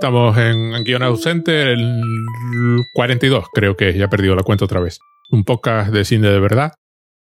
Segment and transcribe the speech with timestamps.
[0.00, 2.00] Estamos en guion ausente, el
[2.94, 5.00] 42 creo que ya he perdido la cuenta otra vez.
[5.28, 6.74] Un podcast de cine de verdad.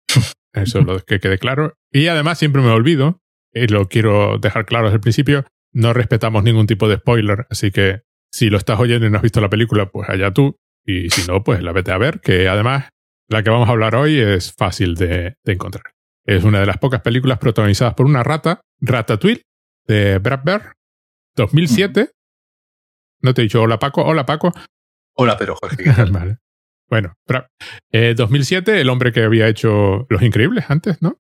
[0.55, 1.75] Eso es lo que quede claro.
[1.91, 3.21] Y además siempre me olvido,
[3.53, 5.45] y lo quiero dejar claro desde el principio,
[5.75, 9.23] no respetamos ningún tipo de spoiler, así que si lo estás oyendo y no has
[9.23, 10.57] visto la película, pues allá tú.
[10.87, 12.89] Y si no, pues la vete a ver, que además
[13.29, 15.93] la que vamos a hablar hoy es fácil de, encontrar.
[16.25, 19.43] Es una de las pocas películas protagonizadas por una rata, Ratatouille,
[19.87, 20.73] de Brad Bear,
[21.37, 22.13] 2007.
[23.23, 24.53] No te he dicho hola Paco, hola Paco.
[25.15, 25.85] Hola, pero Jorge.
[26.11, 26.39] vale.
[26.89, 27.15] Bueno,
[27.91, 31.17] 2007, eh, el hombre que había hecho Los Increíbles antes, ¿no?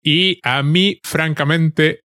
[0.00, 2.02] Y a mí, francamente...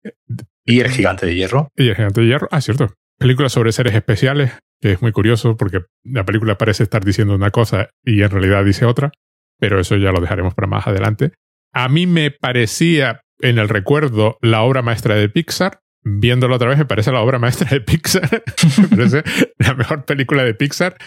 [0.65, 1.69] Y El Gigante de Hierro.
[1.75, 2.91] Y El Gigante de Hierro, ah, cierto.
[3.19, 7.51] Película sobre seres especiales, que es muy curioso porque la película parece estar diciendo una
[7.51, 9.11] cosa y en realidad dice otra,
[9.59, 11.33] pero eso ya lo dejaremos para más adelante.
[11.73, 16.77] A mí me parecía en el recuerdo la obra maestra de Pixar, viéndolo otra vez
[16.77, 18.43] me parece la obra maestra de Pixar,
[18.81, 19.23] me parece
[19.59, 20.97] la mejor película de Pixar.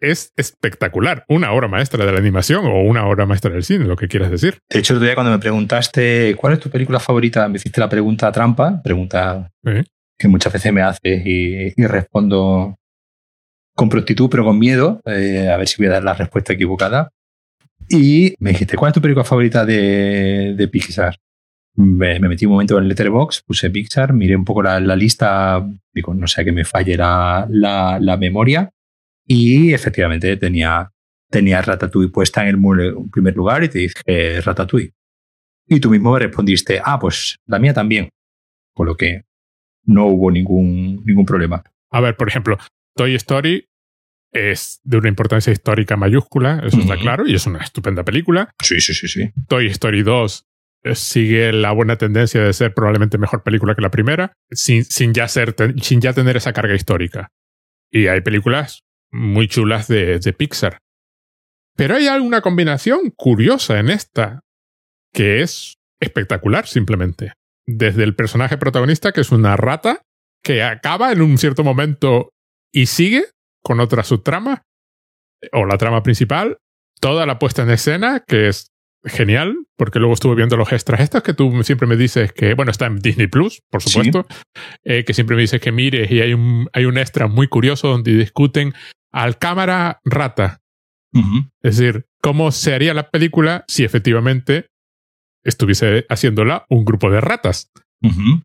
[0.00, 3.96] Es espectacular, una obra maestra de la animación o una obra maestra del cine, lo
[3.96, 4.58] que quieras decir.
[4.70, 7.80] De hecho, el otro día cuando me preguntaste cuál es tu película favorita, me hiciste
[7.80, 9.50] la pregunta trampa, pregunta
[10.16, 12.76] que muchas veces me haces y, respondo
[13.74, 17.10] con prontitud, pero con miedo, eh, a ver si voy a dar la respuesta equivocada.
[17.88, 21.16] Y me dijiste, ¿cuál es tu película favorita de, de Pixar?
[21.78, 26.12] Me, metí un momento en el Letterboxd, puse Pixar, miré un poco la, lista, digo,
[26.12, 28.70] no sé, que me falle la, la, memoria,
[29.24, 30.90] y efectivamente tenía,
[31.30, 34.92] tenía Ratatouille puesta en el primer lugar y te dije Ratatouille.
[35.68, 38.08] Y tú mismo me respondiste, ah, pues la mía también.
[38.74, 39.24] Con lo que
[39.84, 41.62] no hubo ningún, ningún problema.
[41.90, 42.58] A ver, por ejemplo,
[42.96, 43.68] Toy Story
[44.32, 48.52] es de una importancia histórica mayúscula, eso está claro, y es una estupenda película.
[48.62, 49.30] Sí, sí, sí, sí.
[49.46, 50.47] Toy Story 2 eh,
[50.94, 55.28] sigue la buena tendencia de ser probablemente mejor película que la primera, sin, sin, ya,
[55.28, 57.28] ser, sin ya tener esa carga histórica.
[57.90, 58.80] Y hay películas
[59.10, 60.78] muy chulas de, de Pixar.
[61.76, 64.40] Pero hay alguna combinación curiosa en esta,
[65.12, 67.32] que es espectacular simplemente.
[67.66, 70.02] Desde el personaje protagonista, que es una rata,
[70.42, 72.30] que acaba en un cierto momento
[72.72, 73.26] y sigue
[73.62, 74.62] con otra subtrama,
[75.52, 76.58] o la trama principal,
[77.00, 78.72] toda la puesta en escena, que es
[79.04, 82.70] genial, porque luego estuve viendo los extras estos que tú siempre me dices que, bueno,
[82.70, 84.26] está en Disney Plus, por supuesto,
[84.84, 87.88] eh, que siempre me dices que mires y hay un, hay un extra muy curioso
[87.88, 88.74] donde discuten
[89.12, 90.60] al cámara rata.
[91.62, 94.66] Es decir, cómo se haría la película si efectivamente
[95.44, 97.70] estuviese haciéndola un grupo de ratas.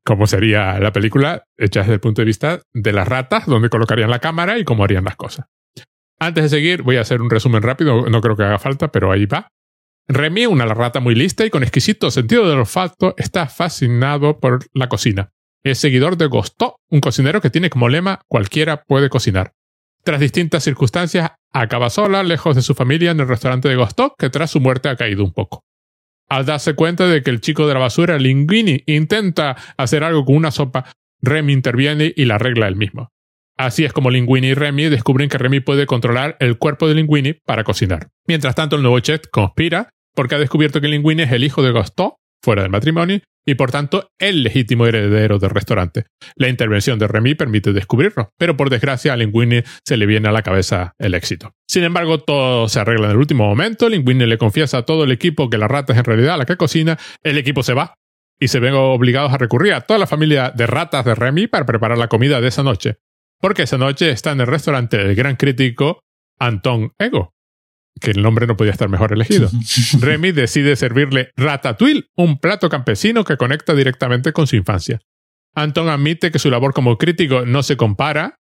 [0.04, 4.10] Cómo sería la película hecha desde el punto de vista de las ratas, donde colocarían
[4.10, 5.46] la cámara y cómo harían las cosas.
[6.20, 9.12] Antes de seguir, voy a hacer un resumen rápido, no creo que haga falta, pero
[9.12, 9.50] ahí va.
[10.08, 14.90] Remy, una rata muy lista y con exquisito sentido del olfato, está fascinado por la
[14.90, 15.32] cocina.
[15.64, 19.54] Es seguidor de Gostó, un cocinero que tiene como lema cualquiera puede cocinar.
[20.04, 24.30] Tras distintas circunstancias, acaba sola, lejos de su familia, en el restaurante de Gostó, que
[24.30, 25.64] tras su muerte ha caído un poco.
[26.28, 30.36] Al darse cuenta de que el chico de la basura, Linguini, intenta hacer algo con
[30.36, 30.86] una sopa,
[31.22, 33.14] Remy interviene y la arregla él mismo.
[33.56, 37.34] Así es como Linguini y Remy descubren que Remy puede controlar el cuerpo de Linguini
[37.34, 38.10] para cocinar.
[38.28, 41.72] Mientras tanto, el nuevo chef conspira porque ha descubierto que Linguini es el hijo de
[41.72, 46.06] Gusteau, fuera del matrimonio, y por tanto el legítimo heredero del restaurante.
[46.36, 50.32] La intervención de Remy permite descubrirlo, pero por desgracia a Linguini se le viene a
[50.32, 51.52] la cabeza el éxito.
[51.68, 55.12] Sin embargo, todo se arregla en el último momento, Linguini le confiesa a todo el
[55.12, 57.96] equipo que la rata es en realidad la que cocina, el equipo se va
[58.40, 61.66] y se ven obligados a recurrir a toda la familia de ratas de Remy para
[61.66, 62.98] preparar la comida de esa noche
[63.44, 66.00] porque esa noche está en el restaurante el gran crítico
[66.40, 67.33] Anton Ego,
[68.00, 69.50] que el nombre no podía estar mejor elegido.
[70.00, 75.00] Remy decide servirle ratatouille, un plato campesino que conecta directamente con su infancia.
[75.56, 78.40] Anton admite que su labor como crítico no se compara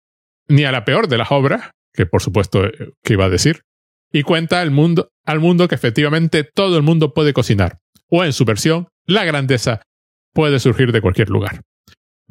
[0.46, 3.62] ni a la peor de las obras, que por supuesto eh, que iba a decir,
[4.12, 7.78] y cuenta al mundo, al mundo que efectivamente todo el mundo puede cocinar,
[8.08, 9.82] o en su versión, la grandeza
[10.32, 11.62] puede surgir de cualquier lugar.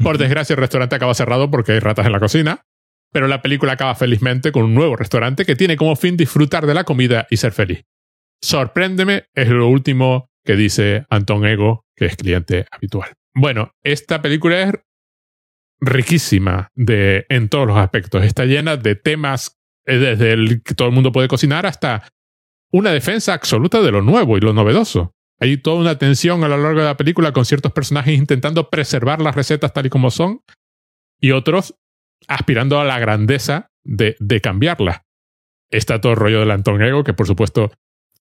[0.01, 2.61] Por desgracia, el restaurante acaba cerrado porque hay ratas en la cocina,
[3.11, 6.73] pero la película acaba felizmente con un nuevo restaurante que tiene como fin disfrutar de
[6.73, 7.83] la comida y ser feliz.
[8.41, 13.13] Sorpréndeme es lo último que dice Anton Ego, que es cliente habitual.
[13.33, 14.73] Bueno, esta película es
[15.79, 18.23] riquísima de, en todos los aspectos.
[18.23, 22.07] Está llena de temas eh, desde el que todo el mundo puede cocinar hasta
[22.71, 25.13] una defensa absoluta de lo nuevo y lo novedoso.
[25.39, 29.21] Hay toda una tensión a lo largo de la película con ciertos personajes intentando preservar
[29.21, 30.41] las recetas tal y como son
[31.19, 31.75] y otros
[32.27, 35.01] aspirando a la grandeza de, de cambiarlas.
[35.69, 37.71] Está todo el rollo del Anton Ego, que por supuesto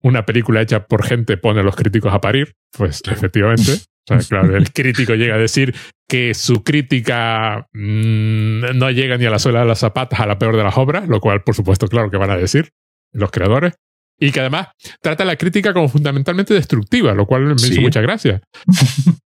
[0.02, 2.54] una película hecha por gente pone a los críticos a parir.
[2.76, 3.80] Pues efectivamente.
[4.28, 5.74] claro, el crítico llega a decir
[6.08, 10.38] que su crítica mm, no llega ni a la suela de las zapatas, a la
[10.38, 12.70] peor de las obras, lo cual, por supuesto, claro que van a decir
[13.12, 13.74] los creadores.
[14.18, 14.68] Y que además
[15.02, 18.40] trata la crítica como fundamentalmente destructiva, lo cual me hizo mucha gracia.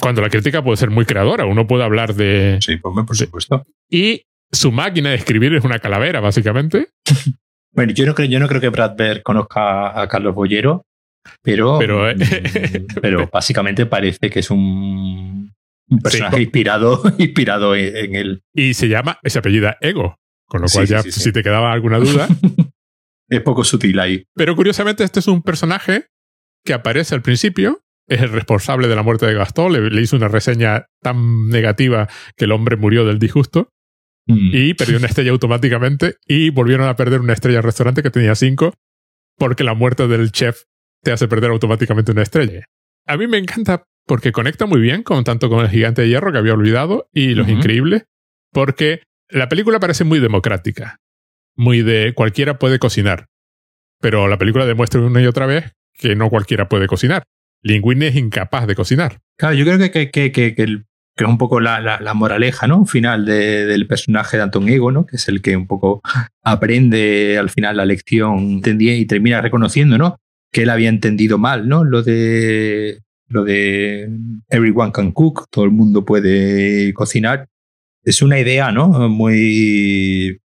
[0.00, 2.58] Cuando la crítica puede ser muy creadora, uno puede hablar de.
[2.60, 3.64] Sí, por supuesto.
[3.90, 6.88] y su máquina de escribir es una calavera, básicamente.
[7.72, 10.86] bueno, yo no creo, yo no creo que Brad Bird conozca a Carlos Bollero,
[11.42, 15.52] pero, pero, eh, mm, pero básicamente parece que es un,
[16.02, 18.42] personaje inspirado, inspirado en, él.
[18.54, 20.16] Y se llama, ese apellida Ego,
[20.46, 22.28] con lo cual ya si te quedaba alguna duda.
[23.28, 24.24] es poco sutil ahí.
[24.34, 26.06] Pero curiosamente este es un personaje
[26.64, 29.72] que aparece al principio es el responsable de la muerte de Gastón.
[29.72, 33.70] Le, hizo una reseña tan negativa que el hombre murió del disgusto.
[34.26, 34.50] Mm.
[34.52, 36.16] Y perdió una estrella automáticamente.
[36.26, 38.74] Y volvieron a perder una estrella al restaurante que tenía cinco.
[39.36, 40.62] Porque la muerte del chef
[41.02, 42.64] te hace perder automáticamente una estrella.
[43.06, 46.32] A mí me encanta porque conecta muy bien con tanto con el gigante de hierro
[46.32, 48.04] que había olvidado y los increíbles.
[48.52, 50.96] Porque la película parece muy democrática.
[51.54, 53.26] Muy de cualquiera puede cocinar.
[54.00, 57.24] Pero la película demuestra una y otra vez que no cualquiera puede cocinar.
[57.62, 59.20] Linguini es incapaz de cocinar.
[59.36, 62.86] Claro, yo creo que, que, que, que es un poco la, la, moraleja, ¿no?
[62.86, 65.04] Final del personaje de Anton Ego, ¿no?
[65.04, 66.00] Que es el que un poco
[66.42, 70.16] aprende al final la lección y termina reconociendo, ¿no?
[70.52, 71.84] Que él había entendido mal, ¿no?
[71.84, 74.08] Lo de lo de
[74.48, 77.48] everyone can cook, todo el mundo puede cocinar.
[78.02, 79.08] Es una idea, ¿no?
[79.08, 80.40] Muy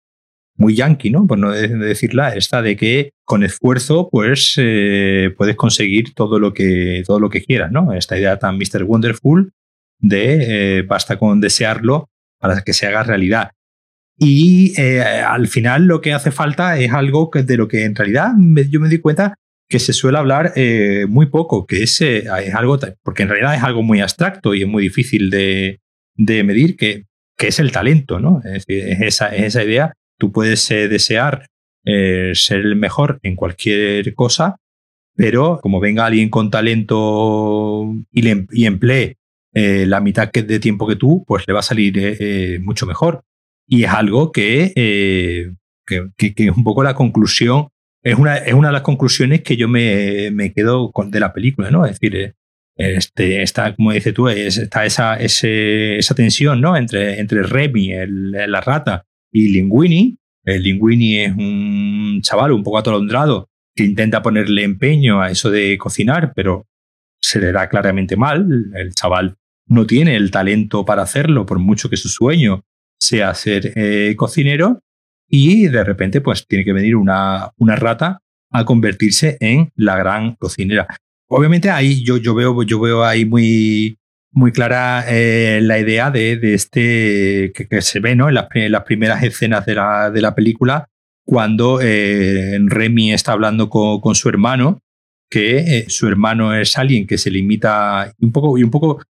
[0.56, 1.26] muy yankee, ¿no?
[1.26, 7.04] Por no decirla, esta de que con esfuerzo, pues eh, puedes conseguir todo lo que
[7.06, 7.94] todo lo que quieras, ¿no?
[7.94, 8.84] Esta idea tan Mr.
[8.84, 9.52] Wonderful
[10.00, 12.10] de eh, basta con desearlo
[12.40, 13.52] para que se haga realidad.
[14.18, 17.96] Y eh, al final lo que hace falta es algo que, de lo que en
[17.96, 18.34] realidad
[18.70, 19.36] yo me di cuenta
[19.68, 20.54] que se suele hablar
[21.08, 24.68] muy poco, que es, es, algo, porque en realidad es algo muy abstracto y es
[24.68, 25.80] muy difícil de,
[26.16, 27.06] de medir, que,
[27.36, 28.42] que, es el talento, ¿no?
[28.44, 31.48] Es, es esa, es esa idea Tú puedes eh, desear
[31.86, 34.57] eh, ser el mejor en cualquier cosa,
[35.15, 39.18] pero como venga alguien con talento y, emplee
[39.54, 43.24] eh, la mitad de tiempo que tú, pues le va a salir mucho mejor.
[43.68, 44.74] Y es algo que,
[45.86, 47.68] que, es un poco la conclusión,
[48.01, 51.33] es una, es una de las conclusiones que yo me, me quedo con, de la
[51.33, 51.86] película, ¿no?
[51.86, 52.36] Es decir,
[52.75, 56.75] este, está, como dices tú, está esa, esa tensión ¿no?
[56.75, 60.18] entre, entre Remy, el, la rata, y Linguini.
[60.45, 65.77] El Linguini es un chaval un poco atolondrado que intenta ponerle empeño a eso de
[65.77, 66.68] cocinar, pero
[67.21, 68.71] se le da claramente mal.
[68.75, 69.35] El chaval
[69.68, 72.63] no tiene el talento para hacerlo, por mucho que su sueño
[73.00, 74.80] sea ser eh, cocinero.
[75.27, 78.19] Y de repente, pues tiene que venir una, una rata
[78.51, 80.85] a convertirse en la gran cocinera.
[81.27, 83.97] Obviamente ahí yo, yo, veo, yo veo ahí muy,
[84.33, 88.27] muy clara eh, la idea de, de este que, se ve ¿no?
[88.27, 90.89] en, las, las primeras escenas de la, de la película,
[91.24, 94.81] cuando eh, Remy está hablando con, con su hermano,
[95.30, 99.01] que eh, su hermano es alguien que se limita un poco, y un poco,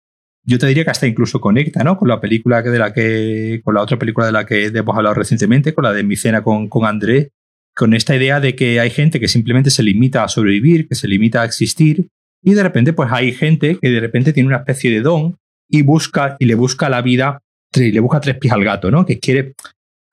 [0.45, 1.97] yo te diría que hasta incluso conecta ¿no?
[1.97, 5.15] con la película de la que, con la otra película de la que hemos hablado
[5.15, 7.31] recientemente, con la de mi cena con, con André,
[7.75, 11.09] con esta idea de que hay gente que simplemente se limita a sobrevivir, que se
[11.09, 12.09] limita a existir,
[12.43, 15.37] y de repente, pues hay gente que de repente tiene una especie de don
[15.69, 17.41] y busca y le busca la vida,
[17.75, 19.07] le busca tres pies al gato, ¿no?
[19.07, 19.55] Que quiere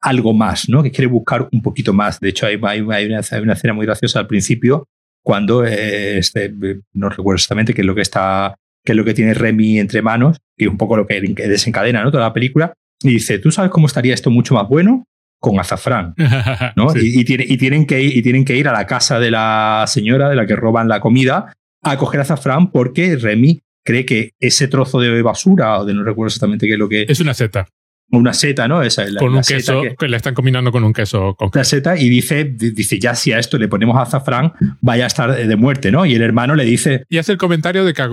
[0.01, 0.83] algo más, ¿no?
[0.83, 2.19] Que quiere buscar un poquito más.
[2.19, 4.88] De hecho, hay, hay, una, una, escena muy graciosa al principio
[5.24, 6.53] cuando eh, este,
[6.93, 8.55] no recuerdo exactamente qué es lo que está,
[8.86, 12.12] qué es lo que tiene Remy entre manos y un poco lo que desencadena, ¿no?
[12.12, 12.74] Toda la película.
[13.01, 15.05] Y dice, ¿tú sabes cómo estaría esto mucho más bueno?
[15.41, 16.15] con azafrán,
[16.75, 16.93] ¿no?
[16.98, 17.24] y, y,
[17.57, 20.45] tienen que ir, y tienen que ir a la casa de la señora de la
[20.45, 25.79] que roban la comida a coger azafrán porque Remy cree que ese trozo de basura,
[25.79, 27.05] o de no recuerdo exactamente qué es lo que...
[27.07, 27.67] Es una seta.
[28.12, 28.81] Una seta, ¿no?
[28.81, 31.36] Esa, la, con un queso, que, le están combinando con un queso.
[31.36, 35.07] Con la seta y dice, dice, ya si a esto le ponemos azafrán, vaya a
[35.07, 36.05] estar de muerte, ¿no?
[36.05, 37.03] Y el hermano le dice...
[37.07, 38.09] Y hace el comentario de que a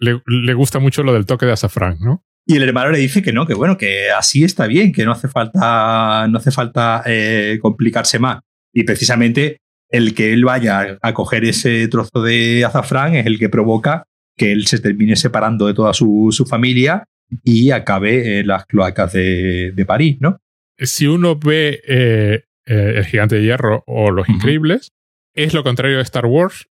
[0.00, 2.24] le, le gusta mucho lo del toque de azafrán, ¿no?
[2.48, 5.10] Y el hermano le dice que no, que bueno, que así está bien, que no
[5.10, 8.40] hace falta, no hace falta eh, complicarse más.
[8.72, 9.58] Y precisamente
[9.90, 14.04] el que él vaya a coger ese trozo de azafrán es el que provoca
[14.36, 17.04] que él se termine separando de toda su, familia
[17.42, 20.38] y acabe en las cloacas de, París, ¿no?
[20.78, 24.92] Si uno ve eh, eh, El Gigante de Hierro o Los Increíbles,
[25.34, 26.68] es lo contrario de Star Wars,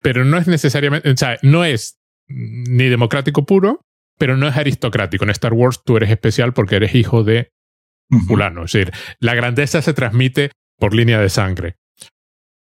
[0.00, 3.80] pero no es necesariamente, o sea, no es ni democrático puro,
[4.18, 5.24] pero no es aristocrático.
[5.24, 7.50] En Star Wars tú eres especial porque eres hijo de
[8.26, 8.64] fulano.
[8.64, 11.76] Es decir, la grandeza se transmite por línea de sangre.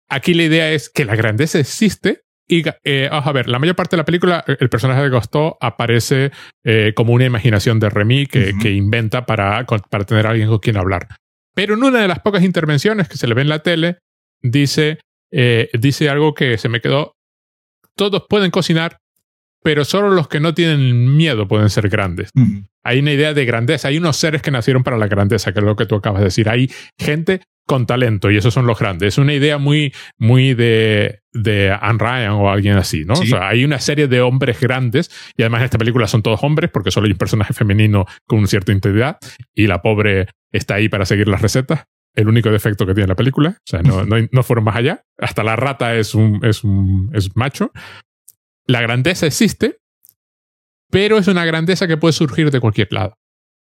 [0.08, 3.74] Aquí la idea es que la grandeza existe, Y eh, vamos a ver, la mayor
[3.74, 6.30] parte de la película, el personaje de Gusto aparece
[6.62, 10.58] eh, como una imaginación de Remy que, que inventa para, para tener a alguien con
[10.58, 11.08] quien hablar.
[11.54, 13.98] Pero en una de las pocas intervenciones que se le ve en la tele,
[14.42, 14.98] dice,
[15.32, 17.14] eh, dice algo que se me quedó.
[17.96, 18.98] Todos pueden cocinar,
[19.62, 22.30] pero solo los que no tienen miedo pueden ser grandes.
[22.82, 23.88] Hay una idea de grandeza.
[23.88, 26.26] Hay unos seres que nacieron para la grandeza, que es lo que tú acabas de
[26.26, 26.50] decir.
[26.50, 29.14] Hay gente con talento y esos son los grandes.
[29.14, 33.14] Es una idea muy, muy de, de Anne Ryan o alguien así, ¿no?
[33.14, 36.42] O sea, hay una serie de hombres grandes y además en esta película son todos
[36.42, 39.18] hombres porque solo hay un personaje femenino con una cierta integridad
[39.54, 41.84] y la pobre está ahí para seguir las recetas.
[42.14, 43.56] El único defecto que tiene la película.
[43.58, 45.02] O sea, no, no, no fueron más allá.
[45.18, 47.72] Hasta la rata es un, es un es macho.
[48.66, 49.78] La grandeza existe,
[50.90, 53.16] pero es una grandeza que puede surgir de cualquier lado.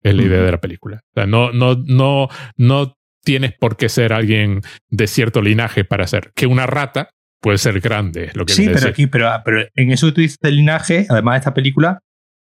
[0.04, 0.98] Es la idea de la película.
[0.98, 2.28] O sea, no, no, no,
[2.58, 6.32] no tienes por qué ser alguien de cierto linaje para ser.
[6.34, 7.10] Que una rata
[7.42, 8.32] puede ser grande.
[8.34, 11.40] Lo que sí, pero aquí, pero, pero, en eso que tú dices del linaje, además
[11.40, 12.00] esta película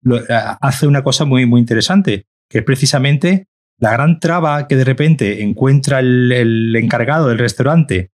[0.03, 0.27] lo, eh,
[0.61, 3.47] hace una cosa muy, muy interesante, que es precisamente
[3.79, 8.11] la gran traba que de repente encuentra el, encargado del restaurante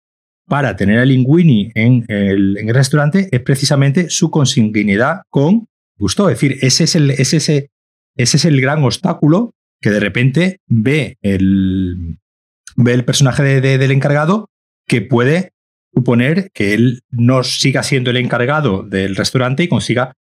[0.46, 5.66] para tener a Linguini en el, en el, restaurante es precisamente su consanguinidad con
[5.98, 6.28] Gusto.
[6.28, 7.70] Es decir, ese es el, ese, ese,
[8.16, 12.18] ese es el gran obstáculo que de repente ve el,
[12.76, 14.50] ve el personaje del encargado
[14.86, 15.52] que puede
[15.94, 20.12] suponer que él no siga siendo el encargado del restaurante y consiga,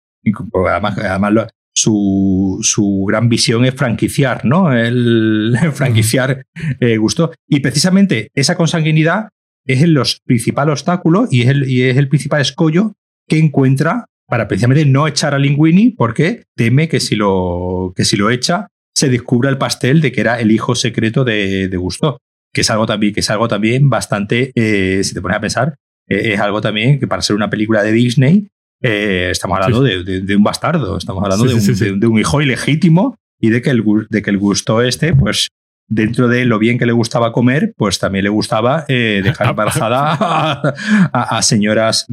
[0.70, 4.72] además, además su, su, gran visión es franquiciar, ¿no?
[4.72, 6.46] El, franquiciar
[6.80, 7.32] eh, gusto.
[7.46, 9.28] Y precisamente esa consanguinidad
[9.66, 12.94] es el principal obstáculo y es, el, y es el principal escollo
[13.28, 18.16] que encuentra para precisamente no echar a Linguini porque teme que si lo, que si
[18.16, 22.18] lo echa se descubra el pastel de que era el hijo secreto de, de Gusto
[22.52, 25.76] que es algo también, que es algo también bastante, eh, si te pones a pensar,
[26.08, 28.48] eh, es algo también que para ser una película de Disney,
[28.82, 33.70] eh, estamos hablando de, un bastardo, estamos hablando de, un, hijo ilegítimo y de que,
[33.70, 35.48] el, de que el gusto este, pues
[35.88, 40.12] dentro de lo bien que le gustaba comer, pues también le gustaba dejar embarazada
[41.12, 42.06] a, señoras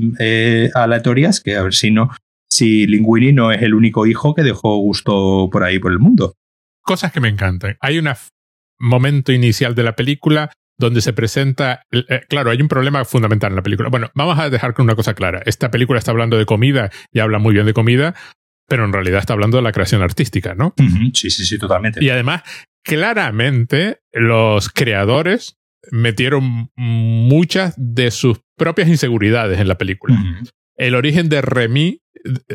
[0.74, 2.12] aleatorias, que a ver si no,
[2.54, 6.36] si Linguini no es el único hijo que dejó gusto por ahí por el mundo.
[6.84, 7.78] Cosas que me encantan.
[7.80, 8.16] Hay una
[8.84, 13.56] momento inicial de la película donde se presenta, eh, claro, hay un problema fundamental en
[13.56, 13.90] la película.
[13.90, 15.42] Bueno, vamos a dejar con una cosa clara.
[15.46, 18.16] Esta película está hablando de comida y habla muy bien de comida,
[18.68, 20.74] pero en realidad está hablando de la creación artística, ¿no?
[21.13, 22.04] Sí, sí, sí, totalmente.
[22.04, 22.44] Y además,
[22.84, 25.58] claramente, los creadores
[25.92, 30.18] metieron muchas de sus propias inseguridades en la película.
[30.75, 32.02] El origen de Remy,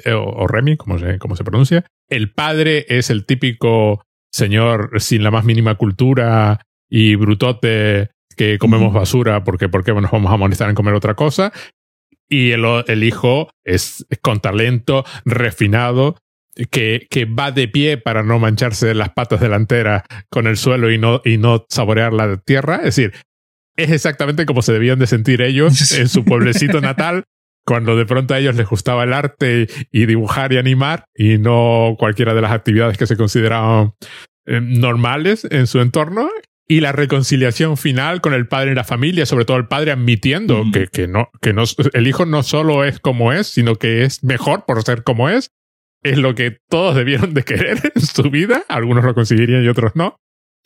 [0.04, 5.23] eh, o, Remy, como se, como se pronuncia, el padre es el típico señor sin
[5.23, 10.37] la más mínima cultura y brutote que comemos basura porque ¿por qué nos vamos a
[10.37, 11.52] molestar en comer otra cosa?
[12.28, 16.16] Y el, el hijo es, con talento, refinado,
[16.70, 20.99] que, que, va de pie para no mancharse las patas delanteras con el suelo y
[20.99, 22.76] no, y no saborear la tierra.
[22.76, 23.14] Es decir,
[23.76, 27.25] es exactamente como se debían de sentir ellos en su pueblecito natal
[27.68, 31.96] cuando de pronto a ellos les gustaba el arte y dibujar y animar y no
[31.98, 33.92] cualquiera de las actividades que se consideraban
[34.46, 36.30] eh, normales en su entorno.
[36.66, 40.64] Y la reconciliación final con el padre y la familia, sobre todo el padre admitiendo
[40.72, 44.25] que, que, no, que no, el hijo no solo es como es, sino que es
[44.25, 45.50] mejor por ser como es,
[46.02, 49.92] es lo que todos debieron de querer en su vida, algunos lo conseguirían y otros
[49.94, 50.16] no.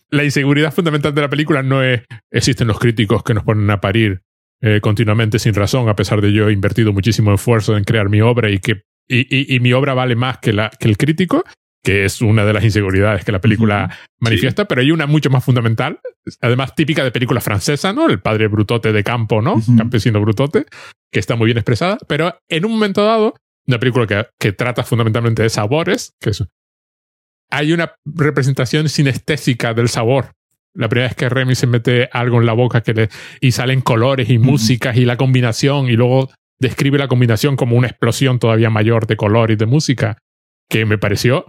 [0.09, 3.81] La inseguridad fundamental de la película no es, existen los críticos que nos ponen a
[3.81, 4.23] parir
[4.63, 8.21] eh, continuamente sin razón, a pesar de yo he invertido muchísimo esfuerzo en crear mi
[8.21, 11.45] obra y que y, y, mi obra vale más que, la, que el crítico,
[11.85, 15.45] que es una de las inseguridades que la película manifiesta, pero hay una mucho más
[15.45, 15.99] fundamental,
[16.41, 18.09] además típica de película francesa, ¿no?
[18.09, 19.61] El padre brutote de campo, ¿no?
[19.77, 20.65] Campesino brutote,
[21.11, 23.35] que está muy bien expresada, pero en un momento dado,
[23.67, 26.45] una película que, que trata fundamentalmente de sabores, que es,
[27.51, 30.31] hay una representación sinestésica del sabor
[30.75, 33.09] la primera vez que Remy se mete algo en la boca que le,
[33.41, 37.89] y salen colores y músicas y la combinación y luego describe la combinación como una
[37.89, 40.19] explosión todavía mayor de color y de música,
[40.69, 41.45] que me pareció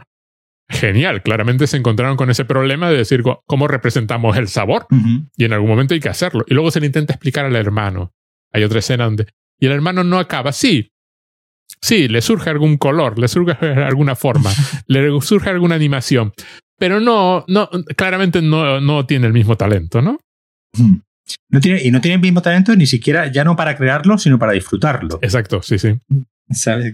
[0.69, 1.21] genial.
[1.21, 4.87] Claramente se encontraron con ese problema de decir cómo representamos el sabor
[5.37, 6.43] y en algún momento hay que hacerlo.
[6.47, 8.11] Y luego se le intenta explicar al hermano.
[8.51, 9.27] Hay otra escena donde...
[9.59, 10.51] Y el hermano no acaba.
[10.51, 10.91] Sí,
[11.81, 14.51] sí, le surge algún color, le surge alguna forma,
[14.87, 16.33] le surge alguna animación,
[16.83, 20.19] pero no, no, claramente no, no tiene el mismo talento, ¿no?
[21.49, 24.37] No tiene, y no tiene el mismo talento ni siquiera, ya no para crearlo, sino
[24.37, 25.17] para disfrutarlo.
[25.21, 25.97] Exacto, sí, sí.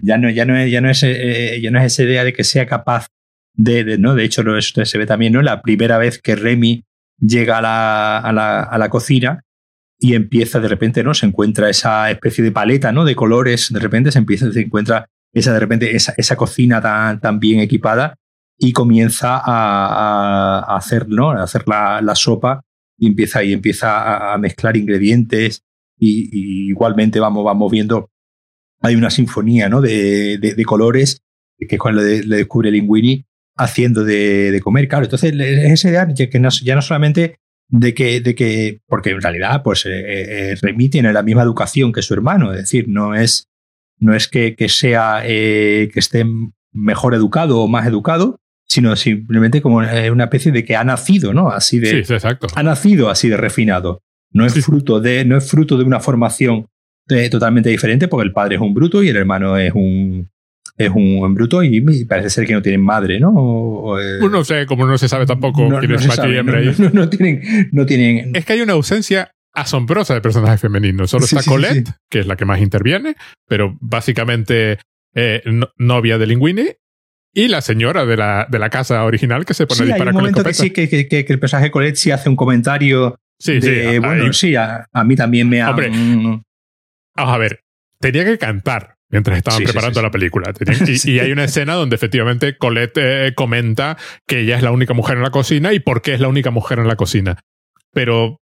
[0.03, 2.33] Ya, no, ya, no es, ya, no es, eh, ya no es esa idea de
[2.33, 3.07] que sea capaz
[3.55, 4.13] de, ¿no?
[4.13, 5.41] De hecho, esto se ve también, ¿no?
[5.41, 6.83] La primera vez que Remy
[7.19, 9.41] llega a la, a la, a la cocina,
[9.97, 11.15] y empieza de repente, ¿no?
[11.15, 13.05] Se encuentra esa especie de paleta, ¿no?
[13.05, 17.19] De colores, de repente se empieza, se encuentra esa, de repente, esa, esa cocina tan,
[17.19, 18.18] tan bien equipada
[18.59, 21.31] y comienza a, a hacer, ¿no?
[21.31, 22.61] A hacer la, sopa
[22.97, 25.63] y empieza, y empieza a, mezclar ingredientes
[25.97, 28.11] y, igualmente vamos, vamos viendo,
[28.81, 29.79] hay una sinfonía, ¿no?
[29.81, 31.23] De, colores
[31.57, 33.25] que es cuando le, descubre Linguini
[33.57, 35.05] haciendo de, comer, claro.
[35.05, 37.39] Entonces, es esa idea que ya no solamente
[37.69, 39.91] de que, de que, porque en realidad, pues eh,
[40.51, 43.47] eh, remiten en la misma educación que su hermano, es decir, no es,
[43.99, 46.25] no es que sea, eh, que esté
[46.71, 48.39] mejor educado o más educado,
[48.69, 51.49] sino simplemente como una especie de que ha nacido, ¿no?
[51.49, 52.47] Así de, sí, exacto.
[52.55, 54.01] ha nacido así de refinado.
[54.31, 56.67] No es fruto de, no es fruto de una formación
[57.31, 60.29] totalmente diferente, porque el padre es un bruto y el hermano es un,
[60.77, 63.33] es un bruto y parece ser que no tienen madre, ¿no?
[63.83, 66.61] pues no sé, como no se sabe tampoco quién es macho y hembra.
[66.93, 68.35] No, tienen, no tienen.
[68.35, 71.09] Es que hay una ausencia asombrosa de personajes femeninos.
[71.09, 73.15] Solo está Colette, que es la que más interviene,
[73.47, 74.77] pero básicamente
[75.15, 75.41] eh,
[75.77, 76.67] novia de Linguini.
[77.33, 80.15] Y la señora de la, de la casa original que se pone a disparar hay
[80.15, 83.19] un momento que sí, que, que, que, el personaje Colette sí hace un comentario.
[83.37, 83.99] Sí, sí.
[83.99, 85.69] Bueno, sí, a, mí también me ha.
[85.69, 86.43] Hombre, vamos
[87.35, 87.61] a ver,
[87.99, 90.53] tenía que cantar mientras estaban preparando la película.
[91.05, 95.17] Y, hay una escena donde efectivamente Colette eh, comenta que ella es la única mujer
[95.17, 97.37] en la cocina y por qué es la única mujer en la cocina.
[97.93, 98.39] Pero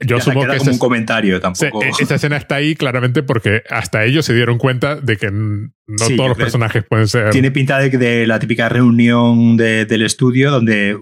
[0.00, 1.82] yo supongo que como un comentario tampoco.
[1.82, 5.70] E, esa escena está ahí claramente porque hasta ellos se dieron cuenta de que no
[6.16, 7.30] todos los personajes pueden ser.
[7.30, 11.00] Tiene pinta de, la típica reunión del estudio donde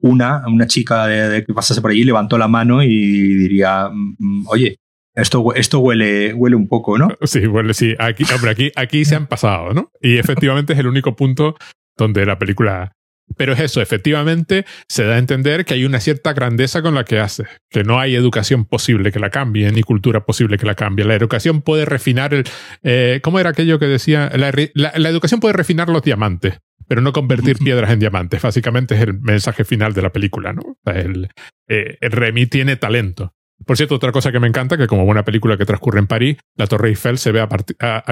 [0.00, 4.78] una, una chica de, que pasase por allí levantó la mano y diría, mm, oye,
[5.14, 7.08] esto, esto huele, huele un poco, ¿no?
[7.24, 7.94] Sí, huele, sí.
[7.98, 9.90] Aquí, hombre, aquí, aquí se han pasado, ¿no?
[10.00, 11.56] Y efectivamente es el único punto
[11.96, 12.92] donde la película.
[13.36, 17.04] Pero es eso, efectivamente se da a entender que hay una cierta grandeza con la
[17.04, 20.74] que hace, que no hay educación posible que la cambie, ni cultura posible que la
[20.74, 21.04] cambie.
[21.04, 22.44] La educación puede refinar el...
[22.82, 24.30] Eh, ¿Cómo era aquello que decía?
[24.34, 26.58] La, la, educación puede refinar los diamantes,
[26.88, 28.42] pero no convertir piedras en diamantes.
[28.42, 30.78] Básicamente es el mensaje final de la película, ¿no?
[30.86, 31.28] el,
[31.68, 33.34] eh, el Remy tiene talento,
[33.66, 36.36] por cierto, otra cosa que me encanta, que como buena película que transcurre en París,
[36.56, 37.46] la Torre Eiffel se ve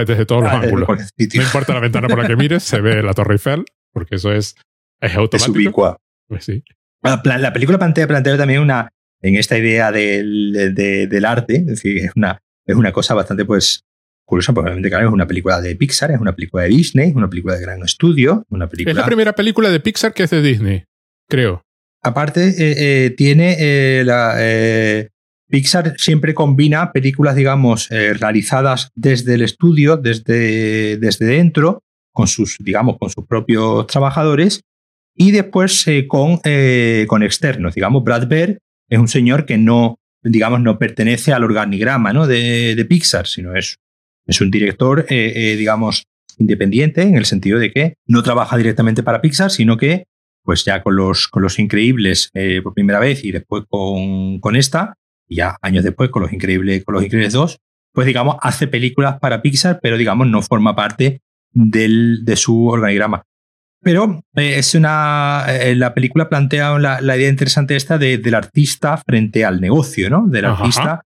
[0.06, 0.88] desde todos los ah, ángulos.
[0.88, 4.32] No importa la ventana por la que mires, se ve la Torre Eiffel, porque eso
[4.32, 4.56] es,
[5.00, 5.96] es automático.
[6.28, 6.62] pues sí.
[7.02, 8.90] La, la, película plantea, plantea también una,
[9.22, 13.84] en esta idea del, del arte, es decir, es una, es una cosa bastante pues
[14.24, 17.14] curiosa, porque obviamente claro, es una película de Pixar, es una película de Disney, es
[17.14, 18.90] una película de gran estudio, una película...
[18.90, 20.84] Es la primera película de Pixar que es de Disney,
[21.28, 21.62] creo.
[22.02, 22.54] Aparte, eh,
[23.06, 24.36] eh, tiene eh, la,
[25.48, 32.96] Pixar siempre combina películas, digamos, realizadas desde el estudio, desde, desde dentro, con sus, digamos,
[32.98, 34.62] con sus propios trabajadores,
[35.16, 37.74] y después eh, con, eh, con externos.
[37.74, 42.26] Digamos, Brad Bird es un señor que no, digamos, no pertenece al organigrama ¿no?
[42.26, 43.78] de, de Pixar, sino es,
[44.26, 46.04] es un director, digamos,
[46.38, 50.06] independiente, en el sentido de que no trabaja directamente para Pixar, sino que,
[50.42, 52.30] pues ya con los, con los increíbles
[52.62, 54.94] por primera vez y después con, con esta,
[55.28, 57.58] y ya años después con Los Increíbles, con Los Increíbles 2,
[57.92, 63.24] pues digamos, hace películas para Pixar, pero digamos, no forma parte del, de su organigrama.
[63.86, 65.44] Pero eh, es una.
[65.48, 70.26] Eh, la película plantea la, idea interesante esta de, del artista frente al negocio, ¿no?
[70.26, 71.02] Del artista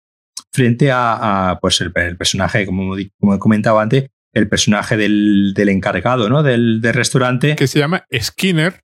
[0.51, 6.31] frente a, pues el, personaje, como, como he comentado antes, el personaje del, del encargado,
[6.31, 6.43] ¿no?
[6.43, 7.55] Del, del, restaurante.
[7.55, 8.81] Que se llama Skinner,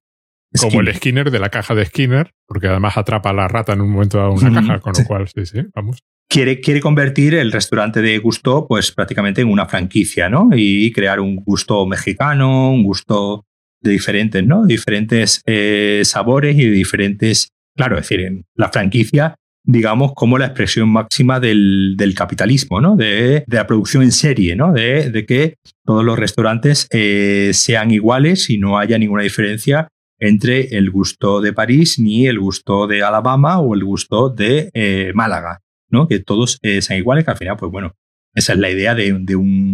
[0.61, 3.81] como el Skinner de la caja de Skinner, porque además atrapa a la rata en
[3.81, 6.01] un momento a una caja, con lo cual, sí, sí, vamos.
[6.29, 10.51] Quiere, quiere convertir el restaurante de Gusto, pues prácticamente en una franquicia, ¿no?
[10.53, 13.46] Y crear un gusto mexicano, un gusto
[13.81, 14.65] diferentes, ¿no?
[14.65, 17.49] Diferentes eh, sabores y de diferentes.
[17.77, 22.97] Claro, es decir, la franquicia, digamos, como la expresión máxima del, del capitalismo, ¿no?
[22.97, 24.73] De, de, la producción en serie, ¿no?
[24.73, 30.77] De, de que todos los restaurantes eh, sean iguales y no haya ninguna diferencia entre
[30.77, 35.61] el gusto de París ni el gusto de Alabama o el gusto de eh, Málaga,
[35.91, 36.09] ¿no?
[36.09, 37.95] Que todos eh, sean iguales, que al final, pues bueno,
[38.37, 39.27] esa es la idea de, un,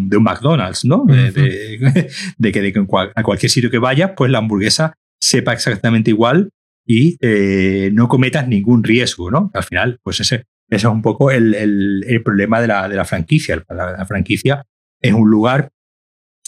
[0.08, 1.04] de un, McDonald's, ¿no?
[1.04, 2.12] de,
[2.52, 6.50] que, a cualquier sitio que vayas, pues la hamburguesa sepa exactamente igual
[6.86, 9.50] y eh, no cometas ningún riesgo, ¿no?
[9.52, 13.62] Al final, pues ese, es un poco el, el, problema de la, de la franquicia.
[13.68, 14.64] la, franquicia
[15.00, 15.70] es un lugar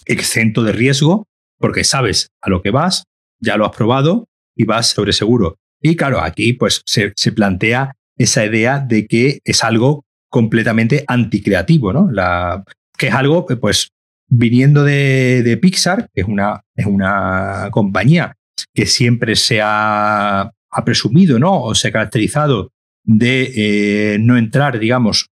[0.07, 1.27] exento de riesgo
[1.59, 3.05] porque sabes a lo que vas,
[3.41, 5.57] ya lo has probado y vas sobre seguro.
[5.81, 10.04] Y claro, aquí pues se, plantea esa idea de que es algo
[10.35, 12.11] completamente anticreativo, ¿no?
[12.11, 12.65] La,
[12.99, 13.93] que es algo, pues,
[14.29, 18.35] viniendo de, Pixar, que es una, es una compañía
[18.75, 20.51] que siempre se ha,
[20.85, 21.63] presumido, ¿no?
[21.63, 22.73] O se ha caracterizado
[23.05, 25.29] de no entrar, digamos,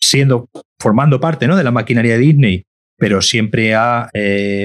[0.00, 1.54] siendo, formando parte ¿no?
[1.54, 2.64] de la maquinaria de Disney,
[2.96, 4.08] pero siempre ha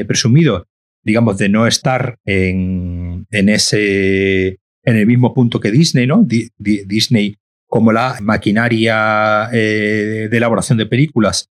[0.08, 0.66] presumido,
[1.04, 6.26] digamos, de no estar en, en, ese, en el mismo punto que Disney, ¿no?
[6.58, 7.36] Disney
[7.74, 11.48] como la maquinaria de elaboración de películas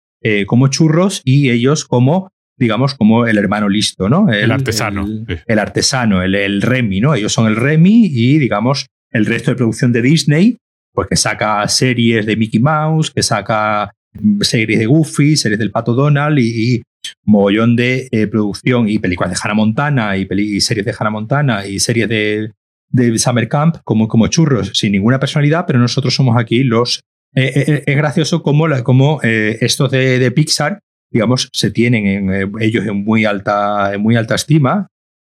[0.47, 4.32] como churros y ellos como digamos, como el hermano listo, ¿no?
[4.32, 5.06] El, artesano.
[5.45, 7.13] El, artesano, el, el, Remy, ¿no?
[7.13, 10.58] Ellos son el Remy y, digamos, el resto de producción de Disney,
[10.91, 15.69] pues que saca series de Mickey Mouse, que saca mm, series de Goofy, series del
[15.69, 16.82] Pato Donald y,
[17.23, 21.80] mogollón de eh, producción y películas de Hannah Montana y, series de Hannah Montana y
[21.80, 22.51] series de,
[22.89, 27.02] de Summer Camp como, como churros, sin ninguna personalidad, pero nosotros somos aquí los...
[27.36, 30.80] Eh, eh, es gracioso como, la, como estos de, de Pixar
[31.12, 34.88] digamos, se tienen en, eh, ellos en muy alta, en muy alta estima,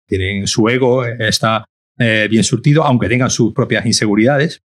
[0.07, 1.65] tienen su ego, está
[1.99, 4.63] eh, bien surtido, aunque tengan sus propias inseguridades.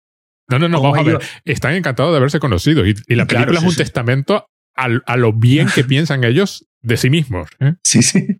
[0.48, 1.18] No, no, no, vamos a ver.
[1.44, 5.84] Están encantados de haberse conocido y, la película es un testamento a, lo bien que
[5.84, 7.48] piensan ellos de sí mismos.
[7.60, 7.74] ¿eh?
[7.82, 8.38] Sí, sí.